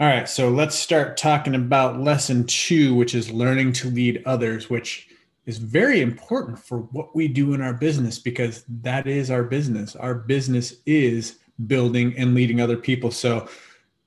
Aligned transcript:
All 0.00 0.06
right, 0.06 0.28
so 0.28 0.48
let's 0.48 0.76
start 0.76 1.16
talking 1.16 1.56
about 1.56 1.98
lesson 1.98 2.46
two, 2.46 2.94
which 2.94 3.16
is 3.16 3.32
learning 3.32 3.72
to 3.72 3.90
lead 3.90 4.22
others, 4.26 4.70
which 4.70 5.08
is 5.44 5.58
very 5.58 6.02
important 6.02 6.56
for 6.56 6.82
what 6.92 7.16
we 7.16 7.26
do 7.26 7.52
in 7.52 7.60
our 7.60 7.74
business 7.74 8.16
because 8.16 8.62
that 8.82 9.08
is 9.08 9.28
our 9.28 9.42
business. 9.42 9.96
Our 9.96 10.14
business 10.14 10.74
is 10.86 11.40
building 11.66 12.14
and 12.16 12.32
leading 12.32 12.60
other 12.60 12.76
people. 12.76 13.10
So, 13.10 13.48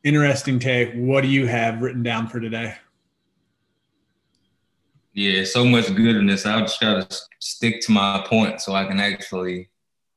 interesting, 0.06 0.60
Tay. 0.60 0.98
What 0.98 1.24
do 1.24 1.28
you 1.28 1.46
have 1.48 1.82
written 1.82 2.04
down 2.04 2.30
for 2.30 2.40
today? 2.40 2.76
Yeah, 5.12 5.44
so 5.44 5.66
much 5.66 5.94
good 5.94 6.16
in 6.16 6.26
this. 6.26 6.46
I'll 6.46 6.62
just 6.62 6.80
try 6.80 7.02
to 7.02 7.18
stick 7.40 7.82
to 7.82 7.92
my 7.92 8.26
point 8.30 8.62
so 8.62 8.74
I 8.74 8.86
can 8.86 9.02
actually 9.02 9.68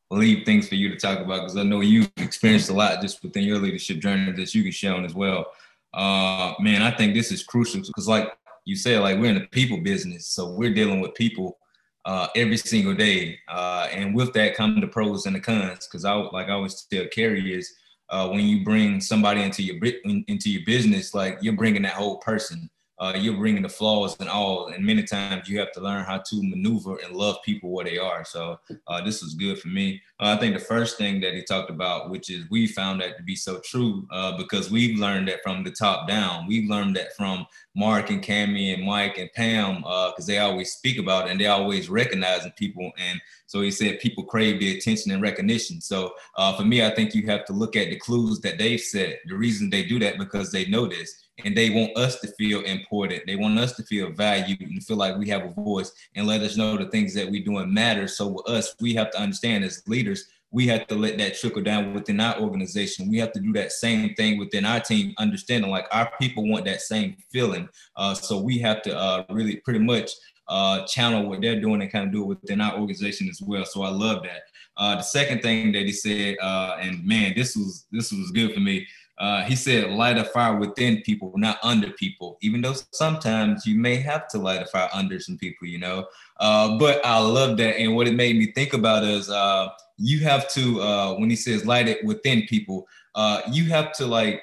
leave 0.08 0.46
things 0.46 0.68
for 0.68 0.76
you 0.76 0.88
to 0.90 0.96
talk 0.96 1.18
about 1.18 1.40
because 1.40 1.56
I 1.56 1.64
know 1.64 1.80
you've 1.80 2.12
experienced 2.18 2.70
a 2.70 2.74
lot 2.74 3.02
just 3.02 3.24
within 3.24 3.42
your 3.42 3.58
leadership 3.58 3.98
journey 3.98 4.30
that 4.30 4.54
you 4.54 4.62
can 4.62 4.70
share 4.70 4.94
on 4.94 5.04
as 5.04 5.14
well 5.14 5.46
uh, 5.94 6.54
man, 6.60 6.82
I 6.82 6.90
think 6.90 7.14
this 7.14 7.30
is 7.30 7.44
crucial 7.44 7.80
because, 7.80 8.08
like 8.08 8.32
you 8.64 8.76
said, 8.76 9.00
like 9.00 9.18
we're 9.18 9.30
in 9.30 9.38
the 9.38 9.46
people 9.48 9.78
business, 9.78 10.28
so 10.28 10.50
we're 10.50 10.74
dealing 10.74 11.00
with 11.00 11.14
people 11.14 11.58
uh, 12.04 12.28
every 12.36 12.56
single 12.56 12.94
day, 12.94 13.38
uh, 13.48 13.88
and 13.92 14.14
with 14.14 14.32
that 14.34 14.56
come 14.56 14.80
the 14.80 14.86
pros 14.86 15.26
and 15.26 15.36
the 15.36 15.40
cons. 15.40 15.86
Because 15.86 16.04
I, 16.04 16.14
like 16.14 16.48
I 16.48 16.52
always 16.52 16.86
tell 16.90 17.06
carriers, 17.12 17.72
uh, 18.10 18.28
when 18.28 18.44
you 18.44 18.64
bring 18.64 19.00
somebody 19.00 19.42
into 19.42 19.62
your 19.62 19.76
into 20.04 20.50
your 20.50 20.62
business, 20.66 21.14
like 21.14 21.38
you're 21.40 21.54
bringing 21.56 21.82
that 21.82 21.92
whole 21.92 22.18
person 22.18 22.68
uh, 22.98 23.14
you're 23.16 23.36
bringing 23.36 23.62
the 23.62 23.68
flaws 23.68 24.16
and 24.20 24.28
all. 24.28 24.68
And 24.68 24.84
many 24.84 25.02
times 25.02 25.48
you 25.48 25.58
have 25.58 25.72
to 25.72 25.80
learn 25.80 26.04
how 26.04 26.18
to 26.18 26.42
maneuver 26.42 26.96
and 27.04 27.16
love 27.16 27.36
people 27.44 27.70
where 27.70 27.84
they 27.84 27.98
are. 27.98 28.24
So 28.24 28.58
uh, 28.86 29.04
this 29.04 29.22
was 29.22 29.34
good 29.34 29.58
for 29.58 29.68
me. 29.68 30.00
Uh, 30.20 30.34
I 30.36 30.36
think 30.36 30.54
the 30.54 30.64
first 30.64 30.96
thing 30.96 31.20
that 31.20 31.34
he 31.34 31.42
talked 31.42 31.70
about, 31.70 32.10
which 32.10 32.30
is 32.30 32.48
we 32.50 32.66
found 32.66 33.00
that 33.00 33.16
to 33.16 33.22
be 33.22 33.34
so 33.36 33.60
true 33.64 34.06
uh, 34.12 34.36
because 34.36 34.70
we've 34.70 34.98
learned 34.98 35.28
that 35.28 35.42
from 35.42 35.64
the 35.64 35.72
top 35.72 36.08
down. 36.08 36.46
We've 36.46 36.70
learned 36.70 36.96
that 36.96 37.16
from 37.16 37.46
Mark 37.74 38.10
and 38.10 38.22
Cami 38.22 38.74
and 38.74 38.84
Mike 38.84 39.18
and 39.18 39.32
Pam 39.32 39.78
because 39.78 40.14
uh, 40.20 40.26
they 40.26 40.38
always 40.38 40.72
speak 40.72 40.98
about 40.98 41.26
it 41.26 41.32
and 41.32 41.40
they 41.40 41.46
always 41.46 41.90
recognizing 41.90 42.52
people. 42.52 42.92
And 42.96 43.20
so 43.54 43.60
he 43.60 43.70
said 43.70 44.00
people 44.00 44.24
crave 44.24 44.58
the 44.58 44.76
attention 44.76 45.12
and 45.12 45.22
recognition. 45.22 45.80
So 45.80 46.14
uh, 46.34 46.56
for 46.56 46.64
me, 46.64 46.84
I 46.84 46.92
think 46.92 47.14
you 47.14 47.24
have 47.28 47.44
to 47.44 47.52
look 47.52 47.76
at 47.76 47.88
the 47.88 47.94
clues 47.94 48.40
that 48.40 48.58
they've 48.58 48.80
set. 48.80 49.20
The 49.26 49.36
reason 49.36 49.70
they 49.70 49.84
do 49.84 50.00
that 50.00 50.18
because 50.18 50.50
they 50.50 50.64
know 50.64 50.88
this 50.88 51.22
and 51.44 51.56
they 51.56 51.70
want 51.70 51.96
us 51.96 52.18
to 52.22 52.26
feel 52.32 52.62
important. 52.62 53.22
They 53.28 53.36
want 53.36 53.56
us 53.60 53.76
to 53.76 53.84
feel 53.84 54.10
valued 54.10 54.60
and 54.60 54.84
feel 54.84 54.96
like 54.96 55.16
we 55.16 55.28
have 55.28 55.44
a 55.44 55.50
voice 55.50 55.92
and 56.16 56.26
let 56.26 56.40
us 56.40 56.56
know 56.56 56.76
the 56.76 56.86
things 56.86 57.14
that 57.14 57.30
we're 57.30 57.44
doing 57.44 57.72
matter. 57.72 58.08
So 58.08 58.26
with 58.26 58.48
us, 58.48 58.74
we 58.80 58.92
have 58.94 59.12
to 59.12 59.20
understand 59.20 59.62
as 59.62 59.86
leaders, 59.86 60.24
we 60.50 60.66
have 60.66 60.88
to 60.88 60.96
let 60.96 61.16
that 61.18 61.36
trickle 61.36 61.62
down 61.62 61.94
within 61.94 62.18
our 62.18 62.40
organization. 62.40 63.08
We 63.08 63.18
have 63.18 63.30
to 63.34 63.40
do 63.40 63.52
that 63.52 63.70
same 63.70 64.14
thing 64.14 64.36
within 64.36 64.64
our 64.64 64.80
team, 64.80 65.14
understanding 65.18 65.70
like 65.70 65.86
our 65.92 66.10
people 66.20 66.48
want 66.48 66.64
that 66.64 66.80
same 66.80 67.16
feeling. 67.30 67.68
Uh, 67.94 68.14
so 68.14 68.40
we 68.40 68.58
have 68.58 68.82
to 68.82 68.98
uh, 68.98 69.22
really 69.30 69.56
pretty 69.58 69.80
much 69.80 70.10
uh, 70.48 70.84
channel 70.86 71.28
what 71.28 71.40
they're 71.40 71.60
doing 71.60 71.82
and 71.82 71.90
kind 71.90 72.06
of 72.06 72.12
do 72.12 72.22
it 72.22 72.26
within 72.26 72.60
our 72.60 72.78
organization 72.78 73.28
as 73.28 73.40
well. 73.42 73.64
So 73.64 73.82
I 73.82 73.90
love 73.90 74.22
that. 74.24 74.42
Uh, 74.76 74.96
the 74.96 75.02
second 75.02 75.40
thing 75.40 75.72
that 75.72 75.82
he 75.82 75.92
said, 75.92 76.36
uh, 76.42 76.76
and 76.80 77.04
man, 77.06 77.32
this 77.36 77.56
was 77.56 77.86
this 77.90 78.12
was 78.12 78.30
good 78.32 78.52
for 78.52 78.60
me. 78.60 78.86
Uh, 79.16 79.44
he 79.44 79.54
said, 79.54 79.90
light 79.90 80.18
a 80.18 80.24
fire 80.24 80.56
within 80.56 81.00
people, 81.02 81.32
not 81.36 81.58
under 81.62 81.90
people, 81.90 82.36
even 82.42 82.60
though 82.60 82.74
sometimes 82.92 83.64
you 83.64 83.78
may 83.78 83.94
have 83.94 84.26
to 84.26 84.38
light 84.38 84.60
a 84.60 84.66
fire 84.66 84.88
under 84.92 85.20
some 85.20 85.38
people, 85.38 85.68
you 85.68 85.78
know. 85.78 86.04
Uh, 86.40 86.76
but 86.78 87.04
I 87.06 87.20
love 87.20 87.56
that. 87.58 87.78
And 87.78 87.94
what 87.94 88.08
it 88.08 88.14
made 88.14 88.36
me 88.36 88.50
think 88.52 88.72
about 88.72 89.04
is 89.04 89.30
uh, 89.30 89.68
you 89.98 90.18
have 90.24 90.50
to, 90.54 90.80
uh, 90.80 91.14
when 91.14 91.30
he 91.30 91.36
says 91.36 91.64
light 91.64 91.86
it 91.86 92.04
within 92.04 92.42
people, 92.48 92.88
uh, 93.14 93.42
you 93.52 93.66
have 93.66 93.92
to 93.92 94.06
like, 94.06 94.42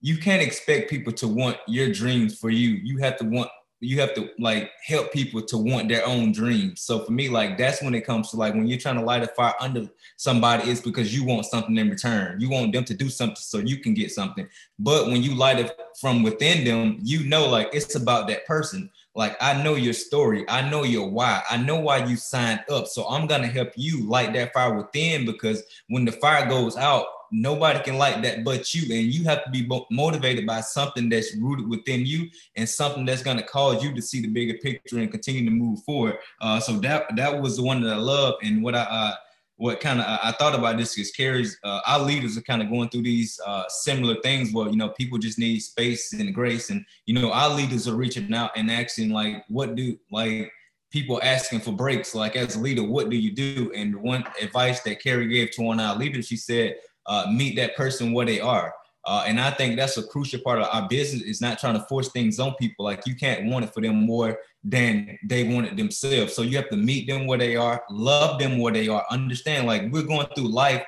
you 0.00 0.18
can't 0.18 0.42
expect 0.42 0.90
people 0.90 1.12
to 1.12 1.28
want 1.28 1.58
your 1.68 1.92
dreams 1.92 2.36
for 2.36 2.50
you. 2.50 2.70
You 2.70 2.98
have 2.98 3.18
to 3.18 3.24
want 3.24 3.50
you 3.80 3.98
have 3.98 4.14
to 4.14 4.28
like 4.38 4.70
help 4.84 5.10
people 5.10 5.40
to 5.40 5.56
want 5.56 5.88
their 5.88 6.06
own 6.06 6.32
dreams. 6.32 6.82
So 6.82 7.00
for 7.00 7.12
me, 7.12 7.30
like 7.30 7.56
that's 7.56 7.82
when 7.82 7.94
it 7.94 8.06
comes 8.06 8.30
to 8.30 8.36
like 8.36 8.54
when 8.54 8.66
you're 8.66 8.78
trying 8.78 8.96
to 8.96 9.04
light 9.04 9.22
a 9.22 9.26
fire 9.28 9.54
under 9.58 9.88
somebody, 10.16 10.70
it's 10.70 10.82
because 10.82 11.14
you 11.14 11.24
want 11.24 11.46
something 11.46 11.76
in 11.76 11.88
return. 11.88 12.40
You 12.40 12.50
want 12.50 12.72
them 12.72 12.84
to 12.84 12.94
do 12.94 13.08
something 13.08 13.36
so 13.36 13.58
you 13.58 13.78
can 13.78 13.94
get 13.94 14.12
something. 14.12 14.46
But 14.78 15.06
when 15.06 15.22
you 15.22 15.34
light 15.34 15.58
it 15.58 15.74
from 15.98 16.22
within 16.22 16.64
them, 16.64 16.98
you 17.00 17.24
know 17.24 17.48
like 17.48 17.70
it's 17.72 17.94
about 17.94 18.28
that 18.28 18.46
person. 18.46 18.90
Like 19.14 19.36
I 19.40 19.60
know 19.62 19.74
your 19.74 19.94
story, 19.94 20.44
I 20.48 20.68
know 20.68 20.84
your 20.84 21.08
why, 21.08 21.42
I 21.50 21.56
know 21.56 21.80
why 21.80 22.04
you 22.04 22.16
signed 22.16 22.64
up. 22.70 22.86
So 22.86 23.08
I'm 23.08 23.26
gonna 23.26 23.46
help 23.46 23.72
you 23.76 24.06
light 24.06 24.34
that 24.34 24.52
fire 24.52 24.74
within 24.74 25.24
because 25.24 25.62
when 25.88 26.04
the 26.04 26.12
fire 26.12 26.48
goes 26.48 26.76
out, 26.76 27.06
nobody 27.32 27.80
can 27.80 27.96
like 27.96 28.22
that 28.22 28.44
but 28.44 28.74
you 28.74 28.82
and 28.94 29.12
you 29.12 29.24
have 29.24 29.44
to 29.44 29.50
be 29.50 29.68
motivated 29.90 30.46
by 30.46 30.60
something 30.60 31.08
that's 31.08 31.36
rooted 31.36 31.68
within 31.68 32.04
you 32.04 32.28
and 32.56 32.68
something 32.68 33.04
that's 33.04 33.22
going 33.22 33.36
to 33.36 33.42
cause 33.42 33.82
you 33.82 33.94
to 33.94 34.02
see 34.02 34.20
the 34.20 34.28
bigger 34.28 34.54
picture 34.58 34.98
and 34.98 35.10
continue 35.10 35.44
to 35.44 35.50
move 35.50 35.82
forward. 35.84 36.18
Uh, 36.40 36.58
so 36.58 36.72
that 36.78 37.04
that 37.16 37.40
was 37.40 37.56
the 37.56 37.62
one 37.62 37.80
that 37.80 37.92
i 37.92 37.96
love 37.96 38.34
and 38.42 38.62
what 38.62 38.74
i 38.74 38.82
uh, 38.82 39.14
what 39.60 39.78
kind 39.78 40.00
of 40.00 40.06
I 40.06 40.32
thought 40.32 40.54
about 40.54 40.78
this 40.78 40.96
is 40.96 41.10
Carrie's 41.10 41.58
uh, 41.62 41.80
our 41.86 42.00
leaders 42.00 42.38
are 42.38 42.42
kind 42.42 42.62
of 42.62 42.70
going 42.70 42.88
through 42.88 43.02
these 43.02 43.38
uh, 43.46 43.64
similar 43.68 44.16
things 44.22 44.54
where 44.54 44.70
you 44.70 44.76
know 44.76 44.88
people 44.88 45.18
just 45.18 45.38
need 45.38 45.60
space 45.60 46.14
and 46.14 46.34
grace 46.34 46.70
and 46.70 46.82
you 47.04 47.12
know 47.12 47.30
our 47.30 47.50
leaders 47.50 47.86
are 47.86 47.94
reaching 47.94 48.32
out 48.32 48.52
and 48.56 48.70
asking 48.70 49.10
like 49.10 49.44
what 49.48 49.74
do 49.74 49.98
like 50.10 50.50
people 50.90 51.20
asking 51.22 51.60
for 51.60 51.72
breaks. 51.72 52.14
Like 52.14 52.36
as 52.36 52.56
a 52.56 52.60
leader 52.60 52.82
what 52.82 53.10
do 53.10 53.16
you 53.16 53.32
do? 53.32 53.70
And 53.76 53.94
one 53.96 54.24
advice 54.40 54.80
that 54.80 55.02
Carrie 55.02 55.28
gave 55.28 55.50
to 55.52 55.62
one 55.62 55.78
of 55.78 55.90
our 55.90 55.96
leaders 55.96 56.26
she 56.26 56.36
said 56.36 56.76
uh, 57.10 57.26
meet 57.30 57.56
that 57.56 57.76
person 57.76 58.12
where 58.12 58.24
they 58.24 58.40
are. 58.40 58.72
Uh, 59.06 59.24
and 59.26 59.40
I 59.40 59.50
think 59.50 59.76
that's 59.76 59.96
a 59.96 60.02
crucial 60.02 60.40
part 60.40 60.60
of 60.60 60.68
our 60.70 60.86
business 60.88 61.22
is 61.22 61.40
not 61.40 61.58
trying 61.58 61.74
to 61.74 61.84
force 61.86 62.10
things 62.10 62.38
on 62.38 62.54
people. 62.54 62.84
Like 62.84 63.06
you 63.06 63.16
can't 63.16 63.46
want 63.46 63.64
it 63.64 63.74
for 63.74 63.80
them 63.80 64.06
more 64.06 64.38
than 64.62 65.18
they 65.24 65.44
want 65.44 65.66
it 65.66 65.76
themselves. 65.76 66.34
So 66.34 66.42
you 66.42 66.56
have 66.56 66.68
to 66.68 66.76
meet 66.76 67.08
them 67.08 67.26
where 67.26 67.38
they 67.38 67.56
are, 67.56 67.82
love 67.90 68.38
them 68.38 68.58
where 68.58 68.72
they 68.72 68.88
are, 68.88 69.04
understand 69.10 69.66
like 69.66 69.90
we're 69.90 70.02
going 70.02 70.28
through 70.36 70.48
life 70.48 70.84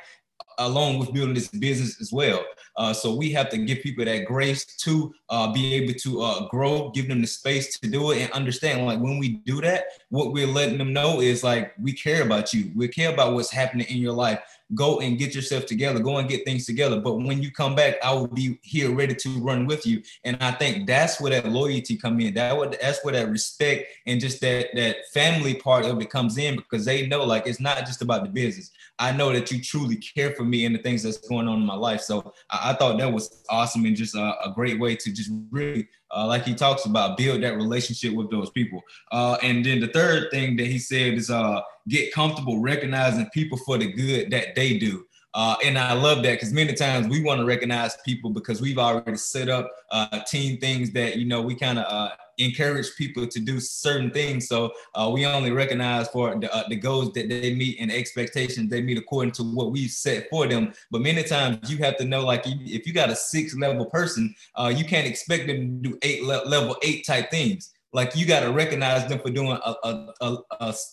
along 0.58 0.98
with 0.98 1.12
building 1.12 1.34
this 1.34 1.48
business 1.48 2.00
as 2.00 2.12
well. 2.12 2.44
Uh, 2.76 2.92
so 2.92 3.14
we 3.14 3.30
have 3.32 3.48
to 3.50 3.58
give 3.58 3.82
people 3.82 4.04
that 4.04 4.24
grace 4.24 4.64
to 4.76 5.12
uh, 5.28 5.52
be 5.52 5.74
able 5.74 5.94
to 5.94 6.22
uh, 6.22 6.48
grow, 6.48 6.90
give 6.90 7.08
them 7.08 7.20
the 7.20 7.26
space 7.26 7.78
to 7.78 7.88
do 7.88 8.12
it, 8.12 8.22
and 8.22 8.32
understand 8.32 8.84
like 8.86 9.00
when 9.00 9.18
we 9.18 9.40
do 9.44 9.60
that, 9.60 9.84
what 10.10 10.32
we're 10.32 10.46
letting 10.46 10.78
them 10.78 10.92
know 10.92 11.20
is 11.20 11.42
like 11.42 11.72
we 11.80 11.92
care 11.92 12.22
about 12.22 12.52
you. 12.52 12.70
We 12.74 12.88
care 12.88 13.12
about 13.12 13.34
what's 13.34 13.50
happening 13.50 13.86
in 13.88 13.98
your 13.98 14.12
life. 14.12 14.40
Go 14.74 15.00
and 15.00 15.18
get 15.18 15.34
yourself 15.34 15.66
together. 15.66 16.00
Go 16.00 16.16
and 16.18 16.28
get 16.28 16.44
things 16.44 16.66
together. 16.66 17.00
But 17.00 17.16
when 17.16 17.42
you 17.42 17.50
come 17.50 17.74
back, 17.74 17.96
I 18.02 18.12
will 18.12 18.28
be 18.28 18.58
here 18.62 18.94
ready 18.94 19.14
to 19.14 19.28
run 19.40 19.66
with 19.66 19.86
you. 19.86 20.02
And 20.24 20.36
I 20.40 20.52
think 20.52 20.86
that's 20.86 21.20
where 21.20 21.30
that 21.30 21.50
loyalty 21.50 21.96
come 21.96 22.20
in. 22.20 22.34
That 22.34 22.56
what 22.56 22.80
that's 22.80 23.04
where 23.04 23.14
that 23.14 23.28
respect 23.28 23.86
and 24.06 24.20
just 24.20 24.40
that 24.40 24.68
that 24.74 24.96
family 25.12 25.54
part 25.54 25.84
of 25.84 26.00
it 26.00 26.10
comes 26.10 26.38
in 26.38 26.56
because 26.56 26.84
they 26.84 27.06
know 27.06 27.24
like 27.24 27.46
it's 27.46 27.60
not 27.60 27.78
just 27.86 28.02
about 28.02 28.24
the 28.24 28.30
business. 28.30 28.70
I 28.98 29.12
know 29.12 29.32
that 29.32 29.50
you 29.50 29.60
truly 29.60 29.96
care 29.96 30.32
for 30.32 30.44
me 30.44 30.64
and 30.64 30.74
the 30.74 30.78
things 30.78 31.02
that's 31.02 31.18
going 31.18 31.48
on 31.48 31.60
in 31.60 31.66
my 31.66 31.74
life. 31.74 32.00
So 32.00 32.32
I, 32.50 32.70
I 32.70 32.74
thought 32.74 32.98
that 32.98 33.12
was 33.12 33.42
awesome 33.50 33.84
and 33.84 33.96
just 33.96 34.14
a, 34.14 34.34
a 34.44 34.52
great 34.54 34.78
way 34.78 34.96
to 34.96 35.12
just 35.12 35.30
really, 35.50 35.88
uh, 36.14 36.26
like 36.26 36.44
he 36.44 36.54
talks 36.54 36.84
about, 36.84 37.16
build 37.16 37.42
that 37.42 37.56
relationship 37.56 38.12
with 38.12 38.30
those 38.30 38.50
people. 38.50 38.82
Uh, 39.10 39.36
and 39.42 39.64
then 39.64 39.80
the 39.80 39.88
third 39.88 40.30
thing 40.30 40.56
that 40.56 40.66
he 40.66 40.78
said 40.78 41.14
is 41.14 41.30
uh, 41.30 41.60
get 41.88 42.12
comfortable 42.12 42.60
recognizing 42.60 43.28
people 43.30 43.58
for 43.58 43.78
the 43.78 43.90
good 43.92 44.30
that 44.30 44.54
they 44.54 44.78
do. 44.78 45.04
Uh, 45.34 45.56
and 45.64 45.78
I 45.78 45.94
love 45.94 46.22
that 46.24 46.32
because 46.32 46.52
many 46.52 46.74
times 46.74 47.08
we 47.08 47.22
want 47.22 47.40
to 47.40 47.46
recognize 47.46 47.96
people 48.04 48.30
because 48.30 48.60
we've 48.60 48.78
already 48.78 49.16
set 49.16 49.48
up 49.48 49.70
uh, 49.90 50.20
team 50.26 50.58
things 50.58 50.90
that 50.92 51.16
you 51.16 51.24
know 51.24 51.40
we 51.40 51.54
kind 51.54 51.78
of 51.78 51.86
uh, 51.90 52.10
encourage 52.38 52.94
people 52.96 53.26
to 53.26 53.40
do 53.40 53.60
certain 53.60 54.10
things. 54.10 54.48
So 54.48 54.72
uh, 54.94 55.10
we 55.12 55.26
only 55.26 55.50
recognize 55.50 56.08
for 56.08 56.34
the, 56.34 56.52
uh, 56.54 56.68
the 56.68 56.76
goals 56.76 57.12
that 57.12 57.28
they 57.28 57.54
meet 57.54 57.78
and 57.80 57.90
expectations 57.90 58.70
they 58.70 58.82
meet 58.82 58.98
according 58.98 59.32
to 59.32 59.42
what 59.42 59.72
we've 59.72 59.90
set 59.90 60.28
for 60.30 60.46
them. 60.46 60.72
But 60.90 61.02
many 61.02 61.22
times 61.22 61.70
you 61.70 61.78
have 61.78 61.96
to 61.98 62.04
know, 62.04 62.24
like 62.24 62.42
if 62.46 62.86
you 62.86 62.92
got 62.92 63.10
a 63.10 63.16
six 63.16 63.56
level 63.56 63.86
person, 63.86 64.34
uh, 64.56 64.72
you 64.74 64.84
can't 64.84 65.06
expect 65.06 65.46
them 65.46 65.82
to 65.82 65.90
do 65.90 65.98
eight 66.02 66.22
le- 66.22 66.46
level 66.46 66.76
eight 66.82 67.06
type 67.06 67.30
things. 67.30 67.72
Like 67.94 68.16
you 68.16 68.24
got 68.26 68.40
to 68.40 68.52
recognize 68.52 69.06
them 69.06 69.18
for 69.18 69.30
doing 69.30 69.52
a, 69.52 69.74
a, 69.84 70.14
a, 70.22 70.36